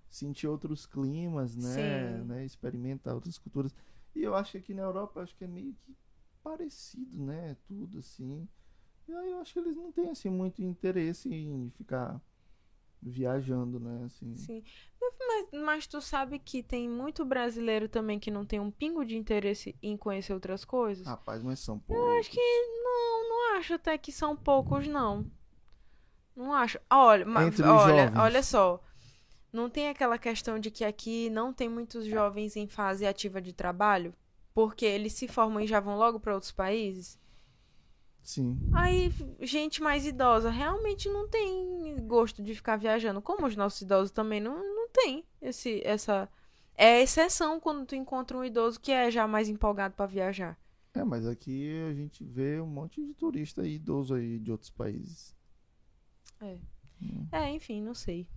sentir 0.10 0.48
outros 0.48 0.86
climas, 0.86 1.56
né? 1.56 2.24
Né? 2.24 2.46
Experimentar 2.46 3.16
outras 3.16 3.38
culturas. 3.38 3.74
E 4.16 4.24
eu 4.24 4.36
acho 4.36 4.52
que 4.54 4.58
aqui 4.58 4.74
na 4.74 4.82
Europa, 4.82 5.22
acho 5.22 5.36
que 5.36 5.44
é 5.44 5.48
meio 5.48 5.74
que 5.74 5.96
parecido, 6.44 7.24
né? 7.26 7.56
Tudo, 7.66 8.00
assim. 8.00 8.48
E 9.08 9.14
aí 9.14 9.32
eu 9.32 9.40
acho 9.40 9.54
que 9.54 9.60
eles 9.60 9.76
não 9.76 9.92
têm, 9.92 10.10
assim, 10.10 10.30
muito 10.30 10.62
interesse 10.62 11.34
em 11.34 11.70
ficar 11.72 12.22
viajando, 13.02 13.80
né? 13.80 14.04
Assim. 14.06 14.36
Sim. 14.36 14.64
Mas, 15.02 15.48
mas 15.64 15.88
tu 15.88 16.02
sabe 16.02 16.40
que 16.40 16.62
tem 16.62 16.90
muito 16.90 17.24
brasileiro 17.24 17.88
também 17.88 18.20
que 18.20 18.32
não 18.32 18.46
tem 18.46 18.60
um 18.60 18.72
pingo 18.72 19.06
de 19.06 19.16
interesse 19.16 19.76
em 19.82 19.96
conhecer 19.96 20.34
outras 20.34 20.66
coisas? 20.66 21.06
Rapaz, 21.08 21.44
mas 21.44 21.60
são 21.60 21.80
poucos. 21.80 22.04
Eu 22.04 22.20
acho 22.20 22.32
que 22.32 22.40
não, 23.52 23.58
acho 23.60 23.74
até 23.74 23.98
que 23.98 24.12
são 24.12 24.36
poucos, 24.36 24.88
não. 24.88 25.26
Não 26.36 26.54
acho. 26.54 26.80
Olha, 26.90 27.26
ma- 27.26 27.44
Entre 27.44 27.62
os 27.64 27.68
olha, 27.70 28.06
jovens. 28.08 28.18
olha 28.20 28.44
só. 28.44 28.84
Não 29.52 29.70
tem 29.70 29.90
aquela 29.90 30.18
questão 30.18 30.60
de 30.60 30.70
que 30.70 30.86
aqui 30.86 31.30
não 31.30 31.52
tem 31.52 31.68
muitos 31.68 32.06
jovens 32.06 32.56
em 32.56 32.68
fase 32.68 33.06
ativa 33.06 33.42
de 33.42 33.52
trabalho, 33.52 34.14
porque 34.54 34.86
eles 34.86 35.14
se 35.14 35.28
formam 35.28 35.60
e 35.62 35.68
já 35.68 35.80
vão 35.80 35.98
logo 35.98 36.20
para 36.20 36.34
outros 36.34 36.52
países. 36.52 37.20
Sim. 38.22 38.60
Aí, 38.74 39.12
gente 39.42 39.82
mais 39.82 40.06
idosa 40.06 40.50
realmente 40.52 41.10
não 41.10 41.28
tem 41.28 41.98
gosto 42.06 42.44
de 42.44 42.54
ficar 42.54 42.78
viajando. 42.78 43.22
Como 43.22 43.48
os 43.48 43.56
nossos 43.56 43.82
idosos 43.82 44.12
também 44.12 44.40
não, 44.40 44.56
não 44.58 44.88
tem 44.90 45.26
esse, 45.42 45.82
essa. 45.84 46.30
É 46.76 47.02
exceção 47.02 47.60
quando 47.60 47.86
tu 47.86 47.96
encontra 47.96 48.38
um 48.38 48.44
idoso 48.46 48.80
que 48.80 48.92
é 48.92 49.10
já 49.10 49.28
mais 49.28 49.50
empolgado 49.50 49.96
para 49.96 50.06
viajar. 50.06 50.58
É, 50.94 51.04
mas 51.04 51.26
aqui 51.26 51.70
a 51.90 51.94
gente 51.94 52.24
vê 52.24 52.60
um 52.60 52.68
monte 52.68 53.06
de 53.06 53.14
turista 53.14 53.62
aí, 53.62 53.76
idoso 53.76 54.16
aí 54.16 54.40
de 54.40 54.52
outros 54.52 54.70
países. 54.70 55.36
É, 57.32 57.50
enfim, 57.52 57.82
não 57.82 57.94
sei. 57.94 58.28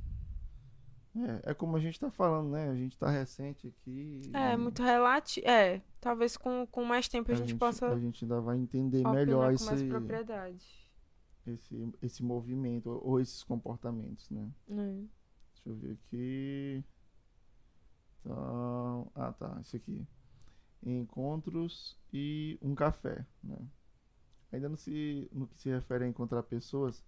É, 1.44 1.50
é 1.50 1.54
como 1.54 1.76
a 1.76 1.80
gente 1.80 2.00
tá 2.00 2.10
falando, 2.10 2.50
né? 2.50 2.70
A 2.70 2.74
gente 2.74 2.96
tá 2.98 3.10
recente 3.10 3.68
aqui. 3.68 4.22
É, 4.32 4.52
e 4.52 4.56
muito 4.56 4.82
relativo. 4.82 5.46
É, 5.46 5.82
talvez 6.00 6.36
com, 6.36 6.66
com 6.66 6.84
mais 6.84 7.06
tempo 7.08 7.30
a, 7.30 7.34
gente, 7.34 7.54
possa 7.56 7.88
A 7.88 7.98
gente 7.98 8.24
ainda 8.24 8.40
vai 8.40 8.56
entender 8.58 9.06
melhor 9.08 9.48
com 9.48 9.54
esse, 9.54 9.64
mais 9.64 9.82
propriedade. 9.82 10.90
esse, 11.46 11.92
esse 12.00 12.22
movimento 12.22 12.88
ou- 13.02 13.20
esses 13.20 13.42
comportamentos, 13.42 14.28
né? 14.30 14.50
né? 14.66 15.06
Deixa 15.54 15.68
eu 15.68 15.74
ver 15.76 15.92
aqui. 15.92 16.84
Então, 18.20 19.12
ah, 19.14 19.32
tá. 19.32 19.58
Isso 19.60 19.76
aqui. 19.76 20.06
Encontros 20.84 21.96
e 22.12 22.58
um 22.60 22.74
café, 22.74 23.24
né? 23.42 23.56
Ainda 24.52 24.68
no, 24.68 24.76
se, 24.76 25.28
no 25.32 25.46
que 25.46 25.58
se 25.58 25.70
refere 25.70 26.04
a 26.04 26.08
encontrar 26.08 26.42
pessoas, 26.42 27.02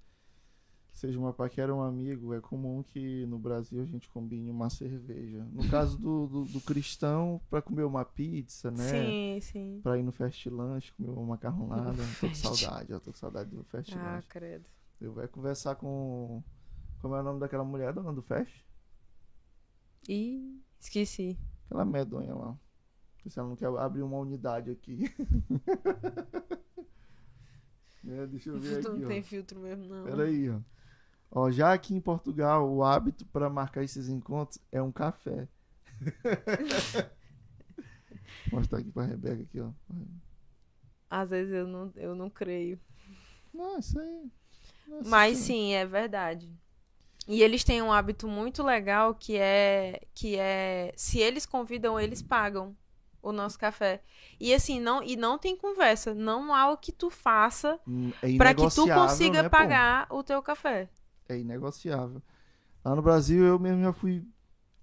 seja 0.93 1.19
uma 1.19 1.33
paquera 1.33 1.75
ou 1.75 1.81
um 1.81 1.83
amigo, 1.83 2.33
é 2.33 2.41
comum 2.41 2.83
que 2.83 3.27
no 3.27 3.39
Brasil 3.39 3.83
a 3.83 3.85
gente 3.85 4.09
combine 4.09 4.51
uma 4.51 4.71
cerveja. 4.71 5.45
No 5.53 5.67
caso 5.69 5.99
do, 5.99 6.27
do, 6.27 6.45
do 6.45 6.61
cristão, 6.61 7.41
para 7.51 7.61
comer 7.61 7.85
uma 7.85 8.05
pizza, 8.05 8.71
né? 8.71 8.77
Sim, 8.77 9.41
sim. 9.41 9.81
Pra 9.83 9.99
ir 9.99 10.03
no 10.03 10.13
fast 10.13 10.49
lunch, 10.49 10.93
comer 10.95 11.11
uma 11.11 11.27
macarronada. 11.27 12.03
tô 12.21 12.29
com 12.29 12.35
saudade, 12.35 12.93
eu 12.93 13.01
tô 13.01 13.13
com 13.13 13.19
saudade 13.19 13.51
do 13.51 13.65
fast 13.65 13.95
Ah, 13.99 14.15
lunch. 14.15 14.29
credo. 14.29 14.65
Eu 15.01 15.13
vou 15.13 15.29
conversar 15.29 15.75
com. 15.75 16.43
Como 17.03 17.15
é 17.15 17.21
o 17.21 17.25
nome 17.25 17.41
daquela 17.41 17.65
mulher, 17.65 17.93
dona 17.93 18.13
do 18.13 18.23
fast? 18.23 18.65
Ih, 20.09 20.63
esqueci. 20.81 21.39
Aquela 21.67 21.85
medonha 21.85 22.35
lá. 22.35 22.57
Se 23.29 23.39
ela 23.39 23.49
não 23.49 23.57
quer 23.57 23.67
abrir 23.67 24.03
uma 24.03 24.19
unidade 24.19 24.71
aqui. 24.71 25.05
É, 28.07 28.27
deixa 28.27 28.51
eu 28.51 28.61
ver 28.61 28.81
aqui, 28.81 28.89
não 28.99 29.05
ó. 29.05 29.09
tem 29.09 29.23
filtro 29.23 29.59
mesmo, 29.61 29.87
não. 29.87 30.05
Peraí, 30.05 30.51
ó. 30.51 30.59
Ó, 31.31 31.51
já 31.51 31.73
aqui 31.73 31.95
em 31.95 32.01
Portugal, 32.03 32.71
o 32.71 32.85
hábito 32.85 33.25
para 33.25 33.49
marcar 33.49 33.83
esses 33.83 34.11
encontros 34.11 34.61
é 34.71 34.83
um 34.83 34.93
café. 34.93 35.49
Mostrar 38.53 38.79
aqui 38.81 38.91
pra 38.93 39.05
Rebeca 39.05 39.43
aqui, 39.43 39.59
ó. 39.61 39.71
Às 41.09 41.31
vezes 41.31 41.53
eu 41.55 41.67
não, 41.67 41.91
eu 41.97 42.15
não 42.15 42.29
creio. 42.29 42.79
Não, 43.53 43.79
isso 43.79 43.99
aí. 43.99 44.31
Nossa, 44.87 45.09
Mas 45.09 45.39
isso- 45.39 45.47
sim, 45.47 45.73
é 45.73 45.87
verdade. 45.87 46.51
E 47.27 47.43
eles 47.43 47.65
têm 47.65 47.81
um 47.81 47.91
hábito 47.93 48.29
muito 48.29 48.63
legal 48.63 49.15
que 49.15 49.37
é 49.39 50.03
que 50.13 50.37
é 50.37 50.93
se 50.95 51.21
eles 51.21 51.47
convidam, 51.47 51.99
eles 51.99 52.21
pagam 52.21 52.77
o 53.25 53.33
nosso 53.33 53.59
café. 53.59 54.03
E 54.41 54.55
assim, 54.55 54.81
não 54.81 55.03
e 55.03 55.17
não 55.17 55.39
tem 55.39 55.57
conversa, 55.57 56.15
não 56.15 56.55
há 56.55 56.71
o 56.71 56.77
que 56.79 56.93
tu 56.93 57.11
faça 57.11 57.79
Hum, 57.87 58.11
É 58.23 58.29
pra 58.37 58.55
que 58.55 58.69
tu 58.69 58.89
consiga 58.89 59.43
né, 59.43 59.49
pô? 59.49 59.57
pagar 59.59 60.07
o 60.11 60.23
teu 60.23 60.43
café. 60.43 60.89
É 61.29 61.39
inegociável. 61.39 62.23
Lá 62.85 62.95
no 62.97 63.03
Brasil, 63.03 63.45
eu 63.45 63.59
mesmo 63.59 63.83
já 63.83 63.93
fui. 63.93 64.25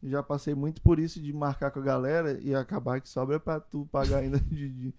Já 0.04 0.24
passei 0.24 0.56
muito 0.56 0.82
por 0.82 1.00
isso 1.00 1.22
de 1.22 1.34
marcar 1.34 1.72
com 1.72 1.80
a 1.80 1.84
galera 1.84 2.40
e 2.42 2.56
acabar 2.56 3.02
que 3.02 3.10
sobra 3.10 3.40
pra 3.40 3.60
tu 3.60 3.88
pagar 3.92 4.20
ainda 4.20 4.40
de, 4.52 4.70
de, 4.70 4.96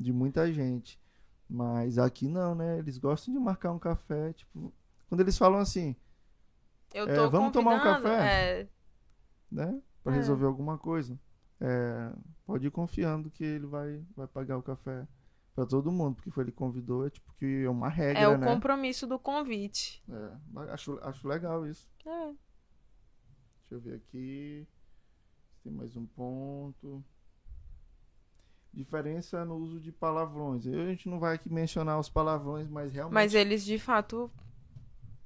de 0.00 0.12
muita 0.12 0.52
gente. 0.52 1.00
Mas 1.48 1.98
aqui 1.98 2.28
não, 2.28 2.54
né? 2.54 2.78
Eles 2.78 2.98
gostam 2.98 3.34
de 3.34 3.40
marcar 3.40 3.72
um 3.72 3.78
café, 3.78 4.32
tipo. 4.34 4.72
Quando 5.08 5.20
eles 5.22 5.38
falam 5.38 5.60
assim, 5.60 5.96
Eu 6.94 7.06
É, 7.06 7.14
tô 7.14 7.30
vamos 7.30 7.52
tomar 7.52 7.74
um 7.74 7.80
café? 7.80 8.18
é, 8.18 8.68
né? 9.50 9.80
Pra 10.02 10.12
É. 10.12 10.16
resolver 10.16 10.46
alguma 10.46 10.78
coisa. 10.78 11.18
É, 11.60 12.12
pode 12.52 12.66
ir 12.66 12.70
confiando 12.70 13.30
que 13.30 13.42
ele 13.42 13.66
vai, 13.66 14.04
vai 14.14 14.26
pagar 14.26 14.58
o 14.58 14.62
café 14.62 15.08
pra 15.54 15.64
todo 15.64 15.90
mundo, 15.90 16.16
porque 16.16 16.30
foi 16.30 16.44
ele 16.44 16.50
que 16.50 16.58
convidou, 16.58 17.06
é 17.06 17.10
tipo 17.10 17.32
que 17.38 17.64
é 17.64 17.70
uma 17.70 17.88
regra, 17.88 18.20
é 18.20 18.28
o 18.28 18.36
né? 18.36 18.46
compromisso 18.46 19.06
do 19.06 19.18
convite. 19.18 20.02
É, 20.06 20.70
acho, 20.70 20.98
acho 21.02 21.26
legal 21.26 21.66
isso. 21.66 21.88
É. 22.04 22.26
Deixa 22.26 22.36
eu 23.70 23.80
ver 23.80 23.94
aqui. 23.94 24.66
Tem 25.64 25.72
mais 25.72 25.96
um 25.96 26.04
ponto. 26.04 27.02
Diferença 28.70 29.46
no 29.46 29.56
uso 29.56 29.80
de 29.80 29.90
palavrões. 29.90 30.66
A 30.66 30.90
gente 30.90 31.08
não 31.08 31.18
vai 31.18 31.36
aqui 31.36 31.50
mencionar 31.50 31.98
os 31.98 32.10
palavrões, 32.10 32.68
mas 32.68 32.92
realmente. 32.92 33.14
Mas 33.14 33.32
eles 33.32 33.64
de 33.64 33.78
fato 33.78 34.30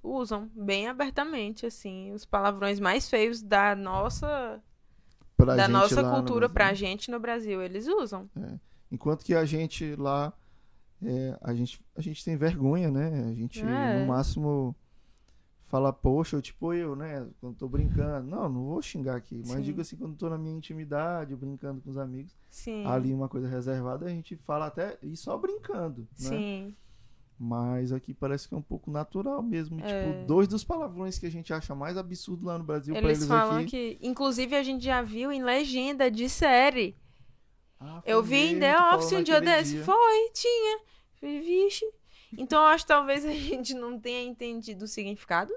usam 0.00 0.48
bem 0.54 0.86
abertamente, 0.86 1.66
assim, 1.66 2.12
os 2.12 2.24
palavrões 2.24 2.78
mais 2.78 3.10
feios 3.10 3.42
da 3.42 3.74
nossa 3.74 4.62
Pra 5.36 5.54
da 5.54 5.64
gente 5.64 5.72
nossa 5.72 6.00
lá 6.02 6.08
no 6.10 6.14
cultura 6.16 6.48
pra 6.48 6.64
Brasil. 6.66 6.86
gente 6.86 7.10
no 7.10 7.20
Brasil, 7.20 7.62
eles 7.62 7.86
usam. 7.86 8.28
Enquanto 8.90 9.24
que 9.24 9.34
a 9.34 9.44
gente 9.44 9.94
lá, 9.96 10.32
é, 11.02 11.36
a, 11.42 11.54
gente, 11.54 11.80
a 11.94 12.00
gente 12.00 12.24
tem 12.24 12.36
vergonha, 12.36 12.90
né? 12.90 13.26
A 13.30 13.34
gente, 13.34 13.60
É. 13.60 14.00
no 14.00 14.06
máximo, 14.06 14.74
fala, 15.66 15.92
poxa, 15.92 16.36
ou 16.36 16.42
tipo 16.42 16.72
eu, 16.72 16.96
né? 16.96 17.26
Quando 17.40 17.56
tô 17.56 17.68
brincando. 17.68 18.28
Não, 18.30 18.48
não 18.48 18.64
vou 18.64 18.80
xingar 18.80 19.16
aqui. 19.16 19.36
Mas 19.46 19.56
Sim. 19.56 19.62
digo 19.62 19.80
assim, 19.80 19.96
quando 19.96 20.16
tô 20.16 20.30
na 20.30 20.38
minha 20.38 20.56
intimidade, 20.56 21.34
brincando 21.36 21.80
com 21.82 21.90
os 21.90 21.98
amigos, 21.98 22.34
Sim. 22.48 22.86
ali 22.86 23.12
uma 23.12 23.28
coisa 23.28 23.48
reservada, 23.48 24.06
a 24.06 24.08
gente 24.10 24.36
fala 24.36 24.66
até, 24.66 24.96
e 25.02 25.16
só 25.16 25.36
brincando, 25.36 26.02
né? 26.02 26.28
Sim. 26.28 26.76
Mas 27.38 27.92
aqui 27.92 28.14
parece 28.14 28.48
que 28.48 28.54
é 28.54 28.56
um 28.56 28.62
pouco 28.62 28.90
natural 28.90 29.42
mesmo. 29.42 29.78
É. 29.80 29.82
Tipo, 30.12 30.26
dois 30.26 30.48
dos 30.48 30.64
palavrões 30.64 31.18
que 31.18 31.26
a 31.26 31.30
gente 31.30 31.52
acha 31.52 31.74
mais 31.74 31.96
absurdo 31.98 32.46
lá 32.46 32.56
no 32.56 32.64
Brasil, 32.64 32.94
pra 32.94 33.02
Eles 33.04 33.18
eles 33.18 33.28
falam 33.28 33.58
aqui... 33.58 33.66
que. 33.98 33.98
Inclusive, 34.00 34.56
a 34.56 34.62
gente 34.62 34.84
já 34.84 35.02
viu 35.02 35.30
em 35.30 35.42
legenda 35.42 36.10
de 36.10 36.28
série. 36.28 36.96
Ah, 37.78 38.02
Eu 38.06 38.22
vi 38.22 38.52
em 38.54 38.58
The 38.58 38.74
Office 38.94 39.12
um 39.12 39.22
dia 39.22 39.40
desse. 39.40 39.72
dia. 39.72 39.84
Foi, 39.84 40.30
tinha. 40.32 40.80
Vixe. 41.20 41.84
Então, 42.38 42.62
eu 42.62 42.68
acho 42.68 42.84
que 42.84 42.88
talvez 42.88 43.24
a 43.24 43.30
gente 43.32 43.74
não 43.74 44.00
tenha 44.00 44.22
entendido 44.26 44.86
o 44.86 44.88
significado. 44.88 45.52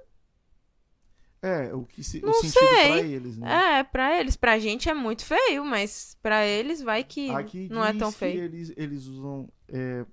É, 1.41 1.73
o, 1.73 1.85
que 1.85 2.03
se, 2.03 2.19
o 2.19 2.25
Não 2.25 2.33
sentido 2.33 2.59
sei. 2.59 2.87
pra 2.89 2.97
eles, 2.99 3.37
né? 3.37 3.79
É, 3.79 3.83
pra 3.83 4.19
eles. 4.19 4.35
Pra 4.35 4.59
gente 4.59 4.89
é 4.89 4.93
muito 4.93 5.23
feio, 5.25 5.63
mas 5.63 6.17
pra 6.21 6.45
eles 6.45 6.81
vai 6.81 7.01
que 7.05 7.29
Aqui 7.29 7.69
não 7.69 7.83
é 7.83 7.93
tão 7.93 8.11
que 8.11 8.17
feio. 8.17 8.43
Eles, 8.43 8.73
eles 8.75 9.05
usam 9.05 9.47
é, 9.69 10.05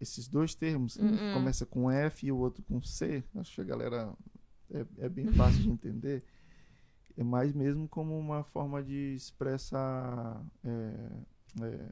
esses 0.00 0.28
dois 0.28 0.54
termos. 0.54 0.96
Um 0.96 1.08
Uh-uh. 1.08 1.34
começa 1.34 1.66
com 1.66 1.90
F 1.90 2.26
e 2.26 2.32
o 2.32 2.38
outro 2.38 2.62
com 2.62 2.80
C. 2.82 3.22
Acho 3.36 3.54
que 3.56 3.60
a 3.60 3.64
galera 3.64 4.12
é, 4.72 4.86
é 4.98 5.08
bem 5.08 5.26
fácil 5.32 5.62
de 5.62 5.68
entender. 5.68 6.24
É 7.16 7.22
mais 7.22 7.52
mesmo 7.52 7.88
como 7.88 8.18
uma 8.18 8.44
forma 8.44 8.82
de 8.82 9.14
expressar. 9.14 10.42
é, 10.64 11.64
é, 11.64 11.88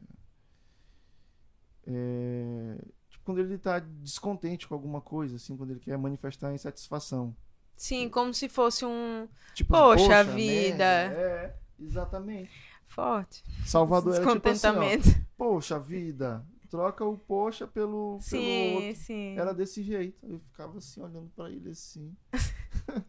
é, 1.91 2.79
tipo, 3.09 3.25
quando 3.25 3.41
ele 3.41 3.59
tá 3.59 3.79
descontente 3.79 4.69
com 4.69 4.75
alguma 4.75 5.01
coisa, 5.01 5.37
assim, 5.37 5.57
quando 5.57 5.71
ele 5.71 5.81
quer 5.81 5.97
manifestar 5.99 6.53
insatisfação. 6.53 7.35
Sim, 7.75 8.09
como 8.09 8.35
se 8.35 8.49
fosse 8.49 8.85
um 8.85 9.29
Tipo, 9.59 9.73
Poxa 9.73 10.09
merda", 10.09 10.35
vida. 10.35 10.85
É, 10.85 11.57
exatamente. 11.81 12.51
forte 12.87 13.43
Salvador 13.67 14.15
era 14.15 14.25
tipo 14.25 14.49
assim, 14.49 14.67
ó, 14.69 14.73
descontentamento. 14.73 15.27
Poxa 15.37 15.79
vida, 15.81 16.47
troca 16.69 17.05
o 17.05 17.17
poxa 17.19 17.67
pelo, 17.67 18.19
pelo 18.19 18.21
sim, 18.21 18.75
outro. 18.75 18.97
sim. 19.01 19.37
Era 19.39 19.53
desse 19.55 19.83
jeito. 19.83 20.25
Eu 20.27 20.39
ficava 20.41 20.79
assim, 20.79 21.01
olhando 21.01 21.31
pra 21.31 21.51
ele 21.51 21.71
assim. 21.71 22.17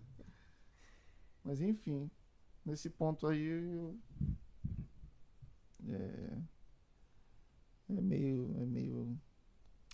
Mas 1.43 1.61
enfim, 1.61 2.09
nesse 2.65 2.89
ponto 2.89 3.27
aí. 3.27 3.41
eu- 3.43 3.99
É, 5.87 6.37
é 7.89 8.01
meio. 8.01 8.55
É 8.59 8.65
meio. 8.65 9.19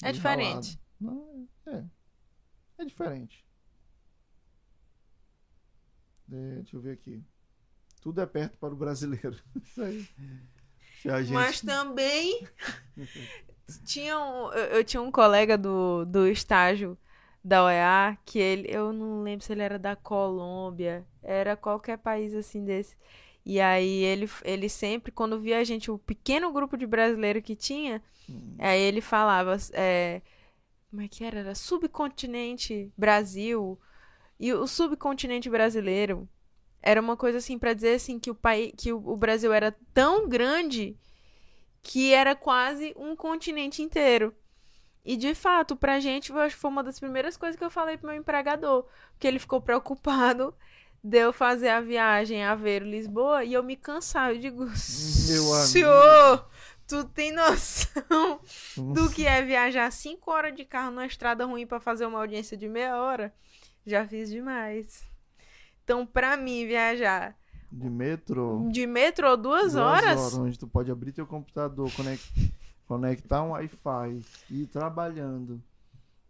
É 0.04 0.12
diferente. 0.12 0.80
Não, 0.99 1.47
é. 1.67 1.86
É 2.78 2.86
diferente. 2.86 3.45
É, 6.32 6.56
deixa 6.56 6.75
eu 6.75 6.82
ver 6.82 6.93
aqui. 6.93 7.23
Tudo 8.01 8.19
é 8.21 8.25
perto 8.25 8.58
para 8.58 8.73
o 8.73 8.78
brasileiro. 8.78 9.39
Isso 9.63 9.82
aí. 9.82 10.08
Gente- 11.01 11.32
Mas 11.34 11.62
também 11.62 12.47
tinha 13.86 14.17
um, 14.19 14.51
eu, 14.54 14.65
eu 14.78 14.84
tinha 14.84 15.01
um 15.01 15.12
colega 15.12 15.58
do, 15.58 16.06
do 16.06 16.28
estágio 16.28 16.97
da 17.43 17.63
OEA 17.65 18.17
que 18.25 18.39
ele, 18.39 18.67
eu 18.69 18.91
não 18.93 19.21
lembro 19.23 19.45
se 19.45 19.51
ele 19.54 19.62
era 19.62 19.78
da 19.80 19.95
Colômbia, 19.95 21.06
era 21.23 21.56
qualquer 21.56 21.97
país 21.97 22.34
assim 22.34 22.63
desse. 22.65 22.95
E 23.45 23.62
aí 23.62 24.04
ele, 24.04 24.30
ele 24.43 24.69
sempre, 24.69 25.12
quando 25.12 25.39
via 25.39 25.60
a 25.60 25.63
gente, 25.63 25.91
o 25.91 25.99
pequeno 25.99 26.51
grupo 26.51 26.78
de 26.78 26.88
brasileiro 26.88 27.41
que 27.41 27.56
tinha, 27.56 28.01
Hum. 28.30 28.56
aí 28.58 28.82
ele 28.82 29.01
falava, 29.01 29.56
é, 29.73 30.21
como 30.89 31.01
é 31.01 31.08
que 31.08 31.23
era? 31.23 31.39
Era 31.39 31.56
subcontinente 31.56 32.91
Brasil. 32.97 33.80
E 34.39 34.54
o 34.54 34.67
subcontinente 34.67 35.49
brasileiro 35.49 36.28
era 36.82 37.01
uma 37.01 37.17
coisa 37.17 37.39
assim 37.39 37.58
pra 37.60 37.73
dizer 37.73 37.95
assim 37.95 38.19
que 38.19 38.32
o 38.32 38.36
país, 38.36 38.73
que 38.78 38.93
o, 38.93 38.97
o 38.97 39.17
Brasil 39.17 39.51
era 39.54 39.75
tão 39.93 40.28
grande 40.28 40.97
que 41.85 42.11
era 42.11 42.35
quase 42.35 42.95
um 42.97 43.15
continente 43.15 43.79
inteiro. 43.83 44.35
E 45.05 45.15
de 45.15 45.35
fato, 45.35 45.75
pra 45.75 45.99
gente, 45.99 46.31
eu 46.31 46.39
acho 46.39 46.55
que 46.55 46.61
foi 46.61 46.71
uma 46.71 46.83
das 46.83 46.99
primeiras 46.99 47.37
coisas 47.37 47.55
que 47.55 47.63
eu 47.63 47.69
falei 47.69 47.95
pro 47.95 48.07
meu 48.07 48.17
empregador, 48.17 48.87
porque 49.11 49.27
ele 49.27 49.37
ficou 49.37 49.61
preocupado 49.61 50.53
de 51.03 51.19
eu 51.19 51.31
fazer 51.31 51.69
a 51.69 51.79
viagem 51.79 52.43
a 52.43 52.55
ver 52.55 52.81
Lisboa 52.81 53.43
e 53.43 53.53
eu 53.53 53.61
me 53.61 53.75
cansar. 53.75 54.31
Eu 54.31 54.39
digo, 54.39 54.67
senhor, 54.75 56.49
tu 56.87 57.03
tem 57.03 57.31
noção 57.31 58.39
do 58.95 59.07
que 59.11 59.27
é 59.27 59.43
viajar 59.43 59.91
cinco 59.91 60.31
horas 60.31 60.55
de 60.55 60.65
carro 60.65 60.89
numa 60.89 61.05
estrada 61.05 61.45
ruim 61.45 61.67
pra 61.67 61.79
fazer 61.79 62.07
uma 62.07 62.17
audiência 62.17 62.57
de 62.57 62.67
meia 62.67 62.99
hora? 62.99 63.31
Já 63.85 64.07
fiz 64.07 64.31
demais. 64.31 65.03
Então, 65.83 66.03
pra 66.03 66.35
mim, 66.35 66.65
viajar 66.65 67.37
De 67.77 67.89
metrô. 67.89 68.69
de 68.71 68.88
metrô 68.88 69.35
duas, 69.35 69.73
duas 69.73 69.75
horas, 69.75 70.33
onde 70.38 70.57
tu 70.57 70.67
pode 70.67 70.89
abrir 70.91 71.11
teu 71.11 71.27
computador, 71.27 71.91
conec- 71.93 72.53
conectar 72.88 73.43
um 73.43 73.49
Wi-Fi 73.51 74.21
e 74.49 74.61
ir 74.63 74.67
trabalhando. 74.67 75.61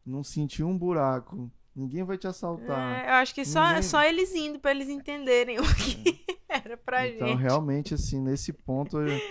Não 0.06 0.24
sentir 0.24 0.64
um 0.64 0.78
buraco. 0.78 1.52
Ninguém 1.76 2.04
vai 2.04 2.18
te 2.18 2.26
assaltar. 2.28 3.06
é, 3.06 3.10
eu 3.10 3.14
acho 3.16 3.36
que 3.36 3.44
só, 3.46 3.68
Ninguém- 3.68 3.82
só 3.84 4.04
eles 4.04 4.34
indo 4.34 4.60
pra 4.60 4.72
eles 4.72 4.88
entenderem 4.90 5.58
o 5.60 5.64
que 5.76 6.24
era 6.50 6.78
pra 6.78 7.08
então, 7.08 7.28
gente. 7.28 7.42
realmente, 7.42 7.94
assim, 7.94 8.22
nesse 8.22 8.52
ponto, 8.54 9.00
é- 9.02 9.22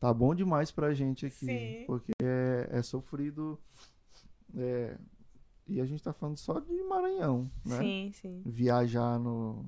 tá 0.00 0.12
bom 0.12 0.34
demais 0.34 0.70
pra 0.70 0.92
gente 0.92 1.24
aqui. 1.24 1.46
Sim. 1.46 1.84
Porque 1.86 2.12
é, 2.22 2.68
é 2.72 2.82
sofrido. 2.82 3.58
é, 4.56 4.96
e 5.68 5.80
a 5.80 5.86
gente 5.86 6.02
tá 6.02 6.12
falando 6.12 6.36
só 6.36 6.58
de 6.60 6.82
Maranhão, 6.84 7.50
né? 7.64 7.78
Sim, 7.78 8.10
sim. 8.12 8.42
Viajar 8.44 9.18
no. 9.18 9.64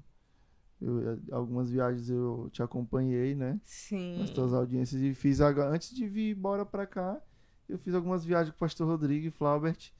Eu- 0.80 1.18
algumas 1.32 1.70
viagens 1.70 2.08
eu 2.10 2.48
te 2.52 2.62
acompanhei, 2.62 3.34
né? 3.34 3.60
Sim. 3.64 4.18
nas 4.18 4.30
tuas 4.30 4.52
audiências 4.52 5.00
e 5.02 5.14
fiz 5.14 5.40
agora, 5.40 5.70
antes 5.70 5.94
de 5.94 6.06
vir 6.06 6.36
embora 6.36 6.64
pra 6.66 6.86
cá, 6.86 7.20
eu 7.68 7.78
fiz 7.78 7.94
algumas 7.94 8.24
viagens 8.24 8.50
com 8.50 8.56
o 8.56 8.60
pastor 8.60 8.86
Rodrigo 8.86 9.26
e 9.26 9.30
Flaubert 9.30 9.90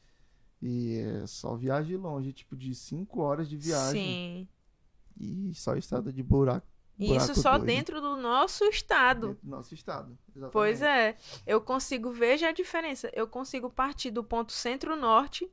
e 0.63 0.99
é 0.99 1.27
só 1.27 1.55
viagem 1.57 1.97
longe, 1.97 2.33
tipo 2.33 2.57
de 2.57 2.75
5 2.75 3.21
horas 3.21 3.49
de 3.49 3.57
viagem 3.57 4.49
Sim. 5.19 5.49
e 5.51 5.55
só 5.55 5.75
estrada 5.77 6.13
de 6.13 6.23
buraco. 6.23 6.67
E 6.99 7.09
buraco 7.09 7.25
Isso 7.31 7.41
só 7.43 7.53
doido 7.59 7.67
dentro 7.67 8.01
do 8.01 8.17
nosso 8.17 8.65
estado. 8.65 9.29
dentro 9.29 9.45
do 9.45 9.51
nosso 9.51 9.75
estado. 9.75 10.17
Exatamente. 10.31 10.53
Pois 10.53 10.81
é, 10.81 11.17
eu 11.47 11.61
consigo, 11.61 12.11
veja 12.11 12.49
a 12.49 12.53
diferença. 12.53 13.11
Eu 13.13 13.27
consigo 13.29 13.69
partir 13.69 14.11
do 14.11 14.25
ponto 14.25 14.51
centro-norte 14.53 15.47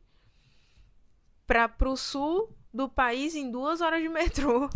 para 1.46 1.68
pro 1.68 1.98
sul 1.98 2.56
do 2.74 2.90
país 2.90 3.36
em 3.36 3.52
duas 3.52 3.82
horas 3.82 4.02
de 4.02 4.10
metrô. 4.10 4.70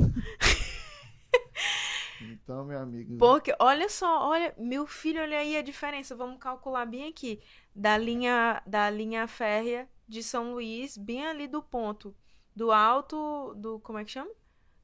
Então, 2.20 2.66
meu 2.66 2.80
amigo, 2.80 3.18
Porque, 3.18 3.56
olha 3.60 3.88
só, 3.90 4.28
olha, 4.28 4.54
meu 4.58 4.88
filho, 4.88 5.22
olha 5.22 5.38
aí 5.38 5.56
a 5.56 5.62
diferença. 5.62 6.16
Vamos 6.16 6.40
calcular 6.40 6.86
bem 6.86 7.08
aqui. 7.08 7.42
Da 7.76 7.96
linha, 7.98 8.62
da 8.66 8.90
linha 8.90 9.28
férrea 9.28 9.88
de 10.08 10.24
São 10.24 10.52
Luís, 10.54 10.98
bem 10.98 11.28
ali 11.28 11.48
do 11.48 11.62
ponto. 11.62 12.16
Do 12.56 12.72
alto, 12.72 13.54
do, 13.56 13.80
como 13.82 14.00
é 14.00 14.04
que 14.06 14.12
chama? 14.12 14.32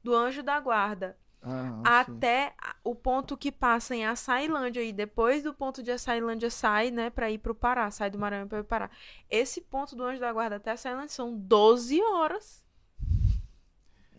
Do 0.02 0.14
Anjo 0.14 0.42
da 0.44 0.60
Guarda. 0.60 1.18
ah, 1.42 2.04
sim. 2.06 2.16
até 2.16 2.54
a- 2.56 2.74
o 2.84 2.94
ponto 2.94 3.36
que 3.36 3.52
passa 3.52 3.94
em 3.94 4.06
Açailândia 4.06 4.82
e 4.82 4.92
depois 4.92 5.42
do 5.42 5.52
ponto 5.52 5.82
de 5.82 5.90
Açailândia 5.90 6.48
sai, 6.50 6.90
né, 6.90 7.10
para 7.10 7.30
ir 7.30 7.38
pro 7.38 7.54
Pará, 7.54 7.90
sai 7.90 8.08
do 8.10 8.18
Maranhão 8.18 8.48
para 8.48 8.58
ir 8.60 8.62
pro 8.62 8.68
Pará. 8.68 8.90
Esse 9.28 9.60
ponto 9.60 9.94
do 9.96 10.04
Anjo 10.04 10.20
da 10.20 10.32
Guarda 10.32 10.56
até 10.56 10.70
Açailândia 10.70 11.08
são 11.10 11.36
12 11.36 12.00
horas. 12.02 12.63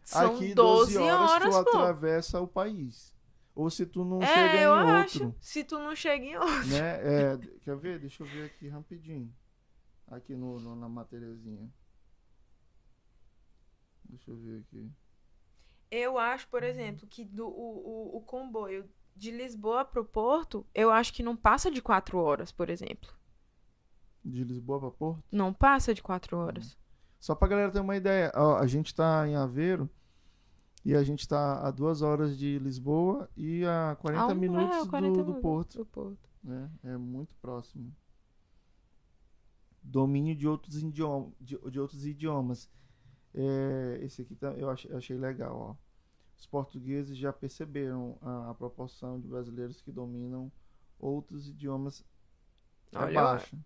São 0.06 0.36
Aqui 0.36 0.54
12 0.54 0.98
horas, 0.98 1.41
tu 1.44 1.50
pô. 1.50 1.78
atravessa 1.78 2.39
o 2.39 2.48
país. 2.48 3.13
Ou 3.56 3.70
se 3.70 3.86
tu 3.86 4.06
não 4.06 4.22
É, 4.22 4.28
chega 4.28 4.58
em 4.58 4.62
eu 4.62 4.72
outro, 4.72 4.89
acho. 4.91 5.36
Se 5.39 5.63
tu 5.63 5.80
não 5.80 5.96
chega 5.96 6.24
em 6.26 6.38
outro. 6.38 6.68
né? 6.68 7.34
É, 7.34 7.38
quer 7.63 7.76
ver? 7.78 8.00
Deixa 8.00 8.22
eu 8.24 8.28
ver 8.28 8.46
aqui 8.46 8.68
rapidinho. 8.70 9.34
Aqui 10.08 10.36
no, 10.36 10.60
no- 10.60 10.76
na 10.76 10.88
matériazinha. 10.88 11.68
Deixa 14.04 14.30
eu 14.32 14.38
ver 14.38 14.62
aqui. 14.62 14.91
Eu 15.89 16.18
acho, 16.18 16.48
por 16.50 16.63
exemplo, 16.63 17.08
que 17.08 17.24
do, 17.26 17.48
o, 17.48 18.12
o, 18.13 18.18
o 18.18 18.22
comboio 18.22 18.89
de 19.15 19.32
Lisboa 19.32 19.86
pro 19.86 20.04
Porto, 20.06 20.65
eu 20.74 20.91
acho 20.91 21.13
que 21.13 21.24
não 21.24 21.36
passa 21.36 21.72
de 21.72 21.82
4 21.82 22.18
horas, 22.20 22.52
por 22.52 22.70
exemplo. 22.70 23.10
De 24.24 24.44
Lisboa 24.44 24.80
pra 24.80 24.91
Porto? 24.91 25.24
Não 25.32 25.54
passa 25.54 25.94
de 25.94 26.04
4 26.04 26.38
horas. 26.38 26.78
Só 27.19 27.34
pra 27.36 27.47
galera 27.47 27.71
ter 27.71 27.80
uma 27.80 27.95
ideia, 27.95 28.32
ó, 28.36 28.58
a 28.58 28.67
gente 28.67 28.93
tá 28.93 29.28
em 29.28 29.36
Aveiro 29.36 29.89
e 30.84 30.93
a 30.95 31.04
gente 31.04 31.28
tá 31.28 31.65
a 31.65 31.71
duas 31.71 32.01
horas 32.01 32.38
de 32.38 32.60
Lisboa 32.60 33.28
e 33.36 33.65
a 33.65 33.95
40 33.99 34.32
Ah, 34.32 34.36
minutos 34.36 34.75
é, 34.78 34.80
do, 34.84 34.89
40 34.89 35.12
do 35.13 35.19
minutos 35.23 35.41
Porto. 35.41 35.78
do 35.80 35.86
Porto. 35.86 36.30
Né? 36.43 36.69
É 36.84 36.95
muito 36.97 37.34
próximo. 37.41 37.91
Domínio 39.82 40.36
de 40.36 40.47
outros, 40.47 40.82
idioma, 40.82 41.32
de, 41.39 41.58
de 41.69 41.80
outros 41.80 42.06
idiomas. 42.06 42.69
É, 43.34 43.99
esse 44.01 44.21
aqui 44.21 44.36
tá- 44.36 44.54
eu 44.54 44.69
achei, 44.69 44.91
achei 44.93 45.17
legal, 45.17 45.56
ó. 45.58 45.75
Os 46.38 46.45
portugueses 46.45 47.17
já 47.17 47.32
perceberam 47.32 48.17
a, 48.21 48.49
a 48.51 48.54
proporção 48.54 49.19
de 49.19 49.28
brasileiros 49.28 49.82
que 49.82 49.91
dominam 49.91 50.51
outros 50.99 51.47
idiomas 51.47 52.04
é 52.91 52.97
Olha, 52.97 53.13
baixa. 53.21 53.58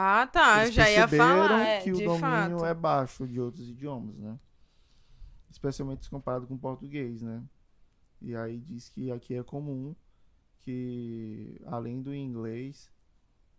Ah, 0.00 0.26
tá. 0.26 0.62
Eles 0.62 0.74
já 0.74 0.88
ia 0.90 1.08
falar. 1.08 1.60
É, 1.66 1.80
que 1.82 1.90
o 1.92 1.96
domínio 1.96 2.58
fato. 2.58 2.64
é 2.64 2.74
baixo 2.74 3.26
de 3.26 3.40
outros 3.40 3.68
idiomas, 3.68 4.16
né? 4.16 4.38
Especialmente 5.50 6.04
se 6.04 6.10
comparado 6.10 6.46
com 6.46 6.54
o 6.54 6.58
português, 6.58 7.22
né? 7.22 7.42
E 8.20 8.34
aí 8.36 8.58
diz 8.60 8.88
que 8.88 9.10
aqui 9.10 9.34
é 9.34 9.42
comum 9.42 9.94
que, 10.60 11.60
além 11.66 12.02
do 12.02 12.14
inglês, 12.14 12.90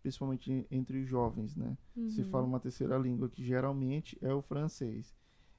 principalmente 0.02 0.66
entre 0.70 1.02
os 1.02 1.08
jovens, 1.08 1.56
né? 1.56 1.76
Se 2.08 2.22
Uhum. 2.22 2.30
fala 2.30 2.46
uma 2.46 2.60
terceira 2.60 2.96
língua 2.96 3.28
que 3.28 3.44
geralmente 3.44 4.16
é 4.22 4.32
o 4.32 4.40
francês. 4.40 5.14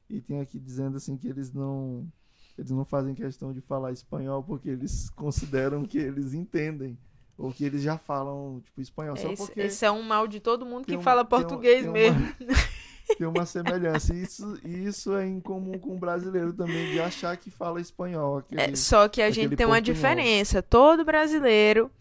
E 0.09 0.19
tem 0.21 0.39
aqui 0.39 0.59
dizendo 0.59 0.97
assim 0.97 1.15
que 1.17 1.27
eles 1.27 1.53
não 1.53 2.11
eles 2.57 2.71
não 2.71 2.83
fazem 2.85 3.15
questão 3.15 3.53
de 3.53 3.61
falar 3.61 3.91
espanhol 3.91 4.43
porque 4.43 4.69
eles 4.69 5.09
consideram 5.15 5.85
que 5.85 5.97
eles 5.97 6.33
entendem 6.33 6.97
ou 7.41 7.51
que 7.51 7.63
eles 7.65 7.81
já 7.81 7.97
falam 7.97 8.61
tipo 8.63 8.81
espanhol 8.81 9.15
só 9.17 9.29
Esse, 9.31 9.45
porque 9.45 9.61
esse 9.61 9.85
é 9.85 9.91
um 9.91 10.01
mal 10.01 10.27
de 10.27 10.39
todo 10.39 10.65
mundo 10.65 10.85
que 10.85 10.93
tem 10.93 11.01
fala 11.01 11.23
tem 11.23 11.29
português 11.29 11.79
tem 11.81 11.87
uma- 11.87 11.93
mesmo. 11.93 12.35
tem 13.17 13.27
uma 13.27 13.45
semelhança. 13.45 14.13
E 14.13 14.21
Isso, 14.23 14.59
isso 14.63 15.15
é 15.15 15.27
incomum 15.27 15.77
com 15.79 15.95
o 15.95 15.99
brasileiro 15.99 16.53
também, 16.53 16.91
de 16.91 16.99
achar 17.01 17.35
que 17.35 17.49
fala 17.51 17.81
espanhol. 17.81 18.37
Aquele... 18.37 18.61
É, 18.61 18.75
só 18.75 19.07
que 19.09 19.21
a 19.21 19.29
gente 19.29 19.55
tem 19.55 19.65
uma 19.65 19.81
diferença. 19.81 20.61
Todo 20.61 21.03
brasileiro 21.03 21.91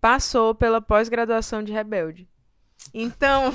passou 0.00 0.54
pela 0.54 0.80
pós-graduação 0.80 1.62
de 1.62 1.72
rebelde. 1.72 2.28
Então, 2.94 3.52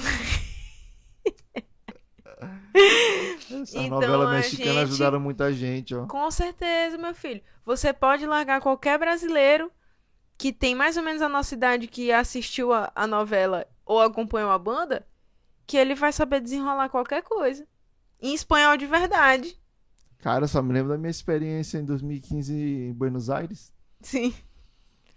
Essa 2.74 3.78
então 3.80 3.90
novela 3.90 4.32
mexicana 4.32 4.72
gente- 4.72 4.84
ajudaram 4.84 5.20
muita 5.20 5.52
gente, 5.54 5.94
ó. 5.96 6.06
com 6.08 6.30
certeza, 6.32 6.98
meu 6.98 7.14
filho, 7.14 7.42
você 7.66 7.94
pode 7.94 8.26
largar 8.26 8.62
qualquer 8.62 8.98
brasileiro 8.98 9.72
que 10.42 10.52
tem 10.52 10.74
mais 10.74 10.98
ou 10.98 11.04
menos 11.04 11.22
a 11.22 11.30
nossa 11.30 11.54
idade 11.54 11.88
que 11.88 12.12
assistiu 12.12 12.74
a, 12.74 12.92
a 12.96 13.06
novela 13.06 13.68
ou 13.86 14.02
acompanhou 14.02 14.50
a 14.50 14.58
banda, 14.58 15.06
que 15.68 15.78
ele 15.78 15.94
vai 15.94 16.12
saber 16.12 16.42
desenrolar 16.42 16.90
qualquer 16.90 17.22
coisa. 17.22 17.68
Em 18.20 18.34
espanhol 18.34 18.76
de 18.76 18.88
verdade. 18.88 19.56
Cara, 20.18 20.48
só 20.48 20.60
me 20.60 20.74
lembro 20.74 20.90
da 20.90 20.98
minha 20.98 21.12
experiência 21.12 21.78
em 21.78 21.86
2015 21.86 22.56
em 22.56 22.92
Buenos 22.92 23.30
Aires. 23.30 23.72
Sim. 24.00 24.34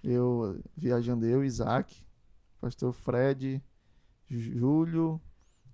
Eu 0.03 0.61
viajando, 0.77 1.25
eu, 1.25 1.43
Isaac, 1.43 2.05
pastor 2.61 2.93
Fred, 2.93 3.65
Júlio, 4.29 5.19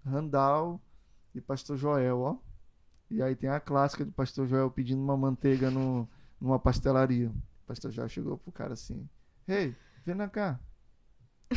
Randall 0.07 0.81
e 1.35 1.41
pastor 1.41 1.77
Joel, 1.77 2.21
ó. 2.21 2.37
E 3.11 3.21
aí 3.21 3.35
tem 3.35 3.51
a 3.51 3.59
clássica 3.59 4.05
do 4.05 4.13
pastor 4.13 4.47
Joel 4.47 4.71
pedindo 4.71 5.03
uma 5.03 5.17
manteiga 5.17 5.73
no, 5.73 6.09
numa 6.41 6.61
pastelaria. 6.61 7.31
O 7.31 7.67
pastor 7.67 7.91
Joel 7.91 8.09
chegou 8.09 8.39
pro 8.39 8.53
cara 8.53 8.75
assim: 8.75 9.09
Ei, 9.51 9.75
vem 10.07 10.29
cá. 10.29 10.61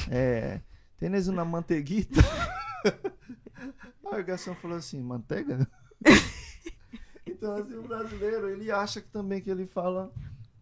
É, 0.10 0.62
tens 0.98 1.28
uma 1.28 1.46
manteiguita? 1.46 2.22
Aí 4.12 4.22
o 4.22 4.26
garçom 4.26 4.56
falou 4.56 4.78
assim: 4.78 5.00
Manteiga? 5.00 5.68
então, 7.28 7.54
assim, 7.56 7.76
o 7.76 7.84
brasileiro, 7.84 8.50
ele 8.50 8.72
acha 8.72 9.00
que 9.00 9.10
também 9.10 9.42
que 9.42 9.50
ele 9.52 9.68
fala 9.68 10.12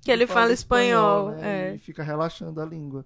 Que 0.01 0.11
ele 0.11 0.27
fala 0.27 0.51
espanhol. 0.51 1.31
né? 1.31 1.69
é. 1.71 1.75
E 1.75 1.79
fica 1.79 2.03
relaxando 2.03 2.59
a 2.59 2.65
língua. 2.65 3.05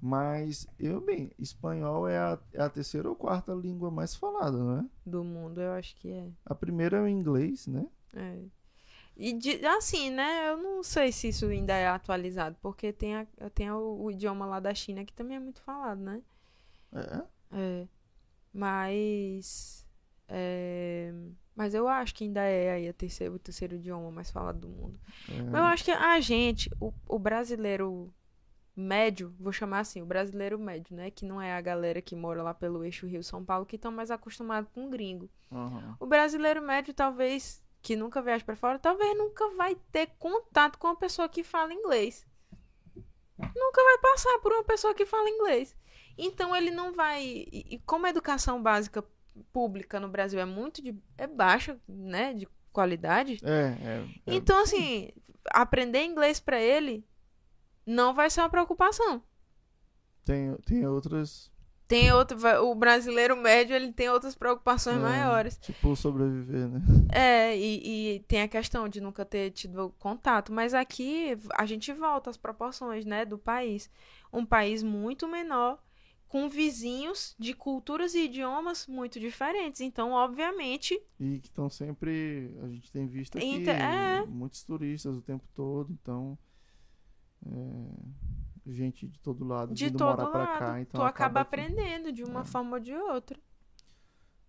Mas, 0.00 0.66
eu 0.78 1.00
bem, 1.00 1.32
espanhol 1.36 2.08
é 2.08 2.18
a, 2.18 2.38
é 2.54 2.62
a 2.62 2.70
terceira 2.70 3.08
ou 3.08 3.16
quarta 3.16 3.52
língua 3.52 3.90
mais 3.90 4.14
falada, 4.14 4.56
não 4.56 4.78
é? 4.78 4.84
Do 5.04 5.24
mundo, 5.24 5.60
eu 5.60 5.72
acho 5.72 5.96
que 5.96 6.08
é. 6.08 6.30
A 6.46 6.54
primeira 6.54 6.98
é 6.98 7.02
o 7.02 7.08
inglês, 7.08 7.66
né? 7.66 7.84
É. 8.14 8.38
E 9.22 9.34
de- 9.34 9.66
assim, 9.66 10.08
né? 10.10 10.48
Eu 10.48 10.56
não 10.56 10.82
sei 10.82 11.12
se 11.12 11.28
isso 11.28 11.44
ainda 11.46 11.74
é 11.74 11.86
atualizado, 11.88 12.56
porque 12.62 12.90
tem, 12.92 13.16
a, 13.16 13.26
tem 13.54 13.70
o, 13.70 14.02
o 14.04 14.10
idioma 14.10 14.46
lá 14.46 14.58
da 14.60 14.72
China 14.74 15.04
que 15.04 15.12
também 15.12 15.36
é 15.36 15.40
muito 15.40 15.60
falado, 15.60 16.00
né? 16.00 16.22
É. 16.92 17.22
É. 17.52 17.88
Mas. 18.52 19.86
é, 20.28 21.12
Mas 21.54 21.74
eu 21.74 21.86
acho 21.88 22.14
que 22.14 22.24
ainda 22.24 22.40
é 22.42 22.72
aí 22.72 22.88
a 22.88 22.92
terceiro, 22.92 23.34
o 23.34 23.38
terceiro 23.38 23.76
idioma 23.76 24.10
mais 24.10 24.30
falado 24.30 24.58
do 24.60 24.68
mundo. 24.68 24.98
é. 25.28 25.42
Mas 25.42 25.54
eu 25.60 25.64
acho 25.64 25.84
que 25.84 25.90
a 25.90 26.20
gente, 26.20 26.70
o, 26.80 26.92
o 27.06 27.18
brasileiro 27.18 28.12
médio, 28.74 29.34
vou 29.38 29.52
chamar 29.52 29.80
assim, 29.80 30.00
o 30.00 30.06
brasileiro 30.06 30.58
médio, 30.58 30.96
né? 30.96 31.10
Que 31.10 31.26
não 31.26 31.40
é 31.42 31.52
a 31.52 31.60
galera 31.60 32.00
que 32.00 32.16
mora 32.16 32.42
lá 32.42 32.54
pelo 32.54 32.82
eixo 32.84 33.06
Rio-São 33.06 33.44
Paulo, 33.44 33.66
que 33.66 33.76
estão 33.76 33.92
mais 33.92 34.10
acostumados 34.10 34.70
com 34.72 34.88
gringo. 34.88 35.28
Aham. 35.52 35.96
O 36.00 36.06
brasileiro 36.06 36.62
médio, 36.62 36.94
talvez, 36.94 37.62
que 37.82 37.96
nunca 37.96 38.20
viaja 38.22 38.44
pra 38.44 38.56
fora, 38.56 38.78
talvez 38.78 39.16
nunca 39.16 39.48
vai 39.50 39.74
ter 39.90 40.08
contato 40.18 40.78
com 40.78 40.88
uma 40.88 40.96
pessoa 40.96 41.28
que 41.28 41.42
fala 41.42 41.72
inglês. 41.72 42.26
Nunca 43.38 43.82
vai 43.82 43.98
passar 43.98 44.38
por 44.40 44.52
uma 44.52 44.64
pessoa 44.64 44.94
que 44.94 45.06
fala 45.06 45.28
inglês. 45.28 45.74
Então 46.18 46.54
ele 46.54 46.70
não 46.70 46.92
vai. 46.92 47.22
E, 47.24 47.80
como 47.86 48.06
a 48.06 48.10
educação 48.10 48.62
básica 48.62 49.02
pública 49.52 49.98
no 49.98 50.08
Brasil 50.08 50.38
é 50.38 50.44
muito 50.44 50.82
de. 50.82 50.94
é 51.16 51.26
baixa, 51.26 51.80
né? 51.88 52.34
De 52.34 52.46
qualidade. 52.72 53.38
É, 53.42 53.48
é, 53.48 54.06
é. 54.26 54.34
Então, 54.34 54.60
assim, 54.62 55.10
aprender 55.50 56.04
inglês 56.04 56.38
pra 56.38 56.60
ele 56.60 57.06
não 57.86 58.14
vai 58.14 58.28
ser 58.28 58.40
uma 58.42 58.50
preocupação. 58.50 59.22
Tem, 60.24 60.54
tem 60.58 60.86
outras, 60.86 61.49
Tem 61.90 62.12
outro, 62.12 62.38
o 62.64 62.74
brasileiro 62.76 63.36
médio 63.36 63.74
ele 63.74 63.92
tem 63.92 64.08
outras 64.08 64.36
preocupações 64.36 64.96
É. 64.96 65.00
maiores. 65.00 65.56
tipo, 65.56 65.96
sobreviver, 65.96 66.68
né? 66.68 66.80
É, 67.12 67.58
e, 67.58 68.14
e 68.14 68.20
tem 68.20 68.42
a 68.42 68.48
questão 68.48 68.88
de 68.88 69.00
nunca 69.00 69.24
ter 69.24 69.50
tido 69.50 69.92
contato, 69.98 70.52
mas 70.52 70.72
aqui 70.72 71.36
a 71.52 71.66
gente 71.66 71.92
volta 71.92 72.30
às 72.30 72.36
proporções, 72.36 73.04
né, 73.04 73.24
do 73.24 73.36
país. 73.36 73.90
Um 74.32 74.46
país 74.46 74.84
muito 74.84 75.26
menor, 75.26 75.82
com 76.28 76.48
vizinhos 76.48 77.34
de 77.36 77.52
culturas 77.54 78.14
e 78.14 78.26
idiomas 78.26 78.86
muito 78.86 79.18
diferentes. 79.18 79.80
Então, 79.80 80.12
obviamente, 80.12 80.94
E 81.18 81.40
que 81.40 81.48
estão 81.48 81.68
sempre. 81.68 82.54
A 82.62 82.68
gente 82.68 82.88
tem 82.92 83.04
visto 83.08 83.36
aqui 83.36 83.46
Inter- 83.48 83.74
é. 83.82 84.24
muitos 84.26 84.62
turistas 84.62 85.16
o 85.16 85.20
tempo 85.20 85.42
todo, 85.56 85.92
então. 86.00 86.38
é, 87.44 88.29
gente 88.66 89.06
de 89.08 89.18
todo 89.20 89.44
lado 89.44 89.72
de 89.74 89.86
vindo 89.86 89.98
todo 89.98 90.08
morar 90.18 90.26
pra 90.30 90.38
lado, 90.44 90.58
cá, 90.58 90.80
então 90.80 91.00
tu 91.00 91.04
acaba 91.04 91.40
que- 91.40 91.48
aprendendo 91.48 92.12
de 92.12 92.22
uma 92.24 92.40
É. 92.40 92.44
forma 92.44 92.76
ou 92.76 92.82
de 92.82 92.94
outra. 92.94 93.38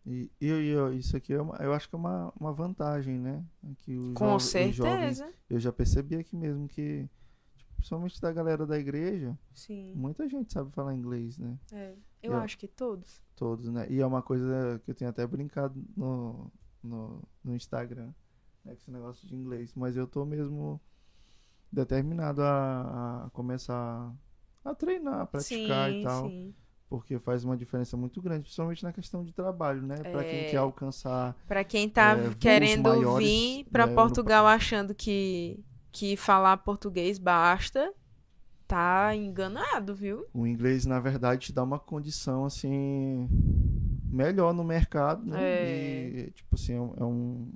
E, 0.05 0.31
e, 0.41 0.47
e 0.47 0.97
isso 0.97 1.15
aqui 1.15 1.31
é 1.33 1.41
uma, 1.41 1.55
eu 1.57 1.73
acho 1.73 1.87
que 1.87 1.95
é 1.95 1.97
uma, 1.97 2.33
uma 2.39 2.51
vantagem, 2.51 3.19
né? 3.19 3.43
Que 3.77 3.95
os 3.97 4.13
Com 4.15 4.29
jo- 4.29 4.35
os 4.35 4.43
jovens- 4.51 5.17
certeza. 5.17 5.33
eu 5.49 5.59
já 5.59 5.71
percebi 5.71 6.15
aqui 6.15 6.35
mesmo 6.35 6.67
que, 6.67 7.07
tipo, 7.55 7.71
principalmente 7.75 8.19
da 8.19 8.31
galera 8.33 8.65
da 8.65 8.79
igreja, 8.79 9.37
Sim. 9.53 9.93
muita 9.95 10.27
gente 10.27 10.51
sabe 10.51 10.71
falar 10.71 10.95
inglês, 10.95 11.37
né? 11.37 11.55
É, 11.71 11.93
eu 12.23 12.33
Eu- 12.33 12.39
acho 12.39 12.57
que 12.57 12.67
todos. 12.67 13.21
Todos, 13.35 13.69
né? 13.69 13.87
E 13.91 13.99
é 13.99 14.05
uma 14.05 14.23
coisa 14.23 14.81
que 14.83 14.89
eu 14.89 14.95
tenho 14.95 15.09
até 15.11 15.25
brincado 15.27 15.83
no, 15.95 16.51
no, 16.83 17.21
no 17.43 17.55
Instagram, 17.55 18.07
né? 18.07 18.13
Com 18.63 18.71
esse 18.71 18.89
negócio 18.91 19.27
de 19.27 19.35
inglês. 19.35 19.73
Mas 19.75 19.95
eu 19.95 20.07
tô 20.07 20.25
mesmo 20.25 20.81
determinado 21.71 22.41
a, 22.43 23.25
a 23.25 23.29
começar 23.31 24.13
a 24.63 24.75
treinar, 24.75 25.21
a 25.21 25.25
praticar 25.25 25.89
sim, 25.89 25.99
e 25.99 26.03
tal. 26.03 26.27
sim. 26.27 26.53
Porque 26.89 27.17
faz 27.19 27.45
uma 27.45 27.55
diferença 27.55 27.95
muito 27.95 28.21
grande, 28.21 28.41
principalmente 28.43 28.83
na 28.83 28.91
questão 28.91 29.23
de 29.23 29.31
trabalho, 29.33 29.81
né? 29.81 29.95
Pra 30.03 30.23
quem 30.25 30.39
É. 30.39 30.43
quer 30.51 30.57
alcançar 30.57 31.35
Pra 31.47 31.63
quem 31.63 31.87
tá 31.89 32.17
É, 32.17 32.33
querendo 32.37 32.83
maiores, 32.83 33.27
vir 33.29 33.65
pra 33.71 33.85
né, 33.85 33.91
no 33.91 33.95
Portugal 33.95 34.45
achando 34.45 34.93
que, 34.93 35.63
que 35.91 36.17
falar 36.17 36.57
português 36.57 37.17
basta, 37.17 37.93
tá 38.67 39.15
enganado, 39.15 39.95
viu? 39.95 40.25
O 40.33 40.45
inglês, 40.45 40.85
na 40.85 40.99
verdade, 40.99 41.45
te 41.47 41.53
dá 41.53 41.63
uma 41.63 41.79
condição, 41.79 42.43
assim, 42.43 43.29
melhor 44.11 44.53
no 44.53 44.63
mercado, 44.63 45.25
né? 45.25 45.37
É. 45.41 46.09
E, 46.27 46.31
tipo 46.31 46.55
assim, 46.55 46.73
é 46.73 47.03
um- 47.05 47.53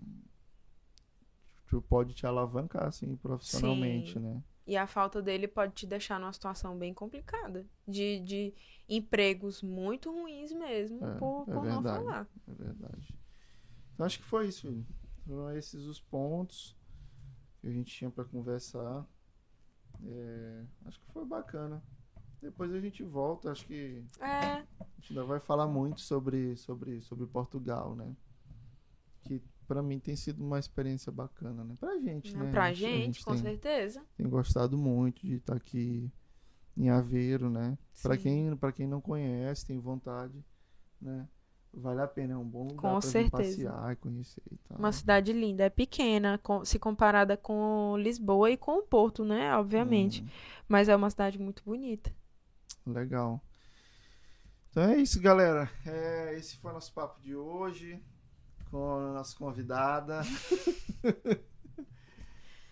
Tu 1.68 1.82
pode 1.82 2.14
te 2.14 2.26
alavancar, 2.26 2.86
assim, 2.86 3.16
profissionalmente, 3.18 4.14
Sim. 4.14 4.20
né? 4.20 4.42
E 4.68 4.76
a 4.76 4.88
falta 4.88 5.22
dele 5.22 5.48
pode 5.48 5.74
te 5.74 5.86
deixar 5.86 6.20
numa 6.20 6.34
situação 6.34 6.78
bem 6.78 6.94
complicada. 6.94 7.66
De, 7.88 8.20
de 8.20 8.54
empregos 8.90 9.62
muito 9.62 10.12
ruins 10.12 10.52
mesmo, 10.54 11.06
É, 11.06 11.18
por, 11.20 11.42
é 11.44 11.54
por 11.54 11.66
não 11.66 11.84
verdade. 11.84 12.06
falar. 12.06 12.28
É 12.48 12.54
verdade. 12.54 13.16
Então, 13.94 14.06
acho 14.06 14.20
que 14.20 14.26
foi 14.26 14.48
isso, 14.48 14.62
filho. 14.62 14.86
Foram 15.28 15.56
esses 15.56 15.86
os 15.86 16.00
pontos 16.02 16.76
que 17.62 17.68
a 17.68 17.72
gente 17.72 17.94
tinha 17.94 18.10
pra 18.10 18.26
conversar. 18.26 19.06
É, 20.04 20.64
acho 20.86 21.00
que 21.00 21.12
foi 21.14 21.26
bacana. 21.26 21.82
Depois 22.42 22.72
a 22.74 22.80
gente 22.80 23.04
volta, 23.04 23.52
acho 23.52 23.66
que 23.66 24.04
É, 24.20 24.26
A 24.26 24.66
gente 25.00 25.12
ainda 25.14 25.24
vai 25.24 25.40
falar 25.40 25.68
muito 25.68 26.02
sobre, 26.02 26.56
sobre, 26.58 27.02
sobre 27.02 27.26
Portugal, 27.28 27.96
né? 27.96 28.16
Que 29.24 29.42
pra 29.66 29.82
mim 29.84 30.00
tem 30.00 30.16
sido 30.16 30.44
uma 30.44 30.60
experiência 30.60 31.12
bacana, 31.12 31.64
né? 31.64 31.76
Pra 31.80 31.98
gente, 32.00 32.36
né? 32.38 32.52
pra 32.52 32.64
A 32.64 32.68
a 32.68 32.74
gente, 32.74 33.24
com 33.24 33.32
tem, 33.34 33.42
certeza. 33.42 34.04
tem 34.18 34.30
gostado 34.30 34.78
muito 34.78 35.26
de 35.26 35.36
estar 35.36 35.56
aqui 35.56 36.12
em 36.78 36.90
Aveiro, 36.90 37.50
né? 37.50 37.78
Pra 38.02 38.16
Sim. 38.16 38.22
quem, 38.22 38.58
pra 38.58 38.72
quem 38.72 38.88
não 38.88 39.02
conhece, 39.02 39.66
tem 39.66 39.80
vontade, 39.80 40.44
né? 41.02 41.28
Vale 41.74 42.02
a 42.02 42.08
pena, 42.08 42.34
é 42.34 42.38
um 42.38 42.46
bom 42.48 42.68
lugar 42.68 42.94
Com 42.94 43.02
certeza. 43.02 43.32
passear 43.32 43.92
e 43.92 43.96
conhecer 43.98 44.42
e 44.50 44.56
tal. 44.58 44.78
Uma 44.78 44.94
cidade 44.94 45.34
linda, 45.34 45.66
é 45.66 45.70
pequena, 45.70 46.38
com- 46.38 46.64
se 46.64 46.80
comparada 46.80 47.36
com 47.36 47.98
Lisboa 47.98 48.50
e 48.50 48.56
com 48.56 48.78
o 48.80 48.84
Porto, 48.84 49.26
né? 49.26 49.54
Obviamente. 49.58 50.24
Hum, 50.24 50.28
Mas 50.70 50.88
é 50.88 50.96
uma 50.96 51.10
cidade 51.10 51.38
muito 51.38 51.62
bonita. 51.66 52.14
legal. 52.86 53.42
Então 54.70 54.84
é 54.84 54.98
isso, 54.98 55.22
galera. 55.22 55.70
É, 55.86 56.34
esse 56.38 56.58
foi 56.58 56.72
o 56.72 56.74
nosso 56.74 56.94
papo 56.94 57.20
de 57.22 57.36
hoje 57.36 58.02
com 58.70 58.98
a 58.98 59.14
nossa 59.14 59.36
convidada. 59.38 60.22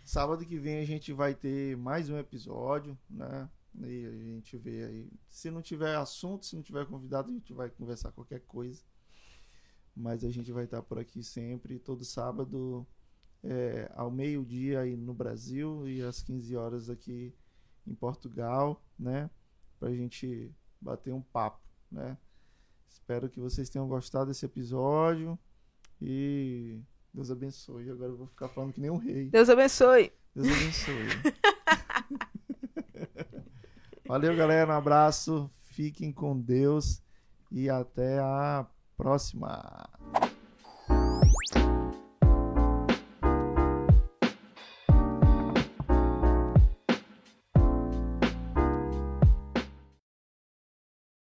Sábado 0.05 0.45
que 0.45 0.57
vem 0.57 0.79
a 0.79 0.85
gente 0.85 1.13
vai 1.13 1.33
ter 1.33 1.77
mais 1.77 2.09
um 2.09 2.17
episódio, 2.17 2.97
né? 3.09 3.49
E 3.79 4.05
a 4.05 4.11
gente 4.11 4.57
vê 4.57 4.83
aí. 4.83 5.11
Se 5.29 5.49
não 5.49 5.61
tiver 5.61 5.95
assunto, 5.95 6.45
se 6.45 6.55
não 6.55 6.61
tiver 6.61 6.85
convidado, 6.85 7.29
a 7.29 7.33
gente 7.33 7.53
vai 7.53 7.69
conversar 7.69 8.11
qualquer 8.11 8.41
coisa. 8.41 8.83
Mas 9.95 10.23
a 10.23 10.29
gente 10.29 10.51
vai 10.51 10.65
estar 10.65 10.81
por 10.81 10.99
aqui 10.99 11.23
sempre, 11.23 11.79
todo 11.79 12.03
sábado, 12.03 12.85
é, 13.43 13.91
ao 13.95 14.11
meio-dia 14.11 14.81
aí 14.81 14.95
no 14.95 15.13
Brasil 15.13 15.87
e 15.87 16.01
às 16.01 16.21
15 16.21 16.55
horas 16.55 16.89
aqui 16.89 17.33
em 17.85 17.95
Portugal, 17.95 18.83
né? 18.97 19.29
Pra 19.79 19.93
gente 19.93 20.53
bater 20.81 21.13
um 21.13 21.21
papo, 21.21 21.61
né? 21.91 22.17
Espero 22.87 23.29
que 23.29 23.39
vocês 23.39 23.69
tenham 23.69 23.87
gostado 23.87 24.27
desse 24.27 24.45
episódio 24.45 25.37
e 26.03 26.81
Deus 27.13 27.31
abençoe. 27.31 27.89
Agora 27.89 28.11
eu 28.11 28.17
vou 28.17 28.27
ficar 28.27 28.49
falando 28.49 28.73
que 28.73 28.81
nem 28.81 28.89
um 28.89 28.97
rei. 28.97 29.29
Deus 29.29 29.49
abençoe! 29.49 30.11
Deus 30.35 30.47
abençoe. 30.47 31.07
Valeu, 34.05 34.35
galera. 34.35 34.73
Um 34.73 34.77
abraço. 34.77 35.49
Fiquem 35.69 36.11
com 36.11 36.37
Deus 36.37 37.01
e 37.49 37.69
até 37.69 38.19
a 38.19 38.65
próxima. 38.97 39.89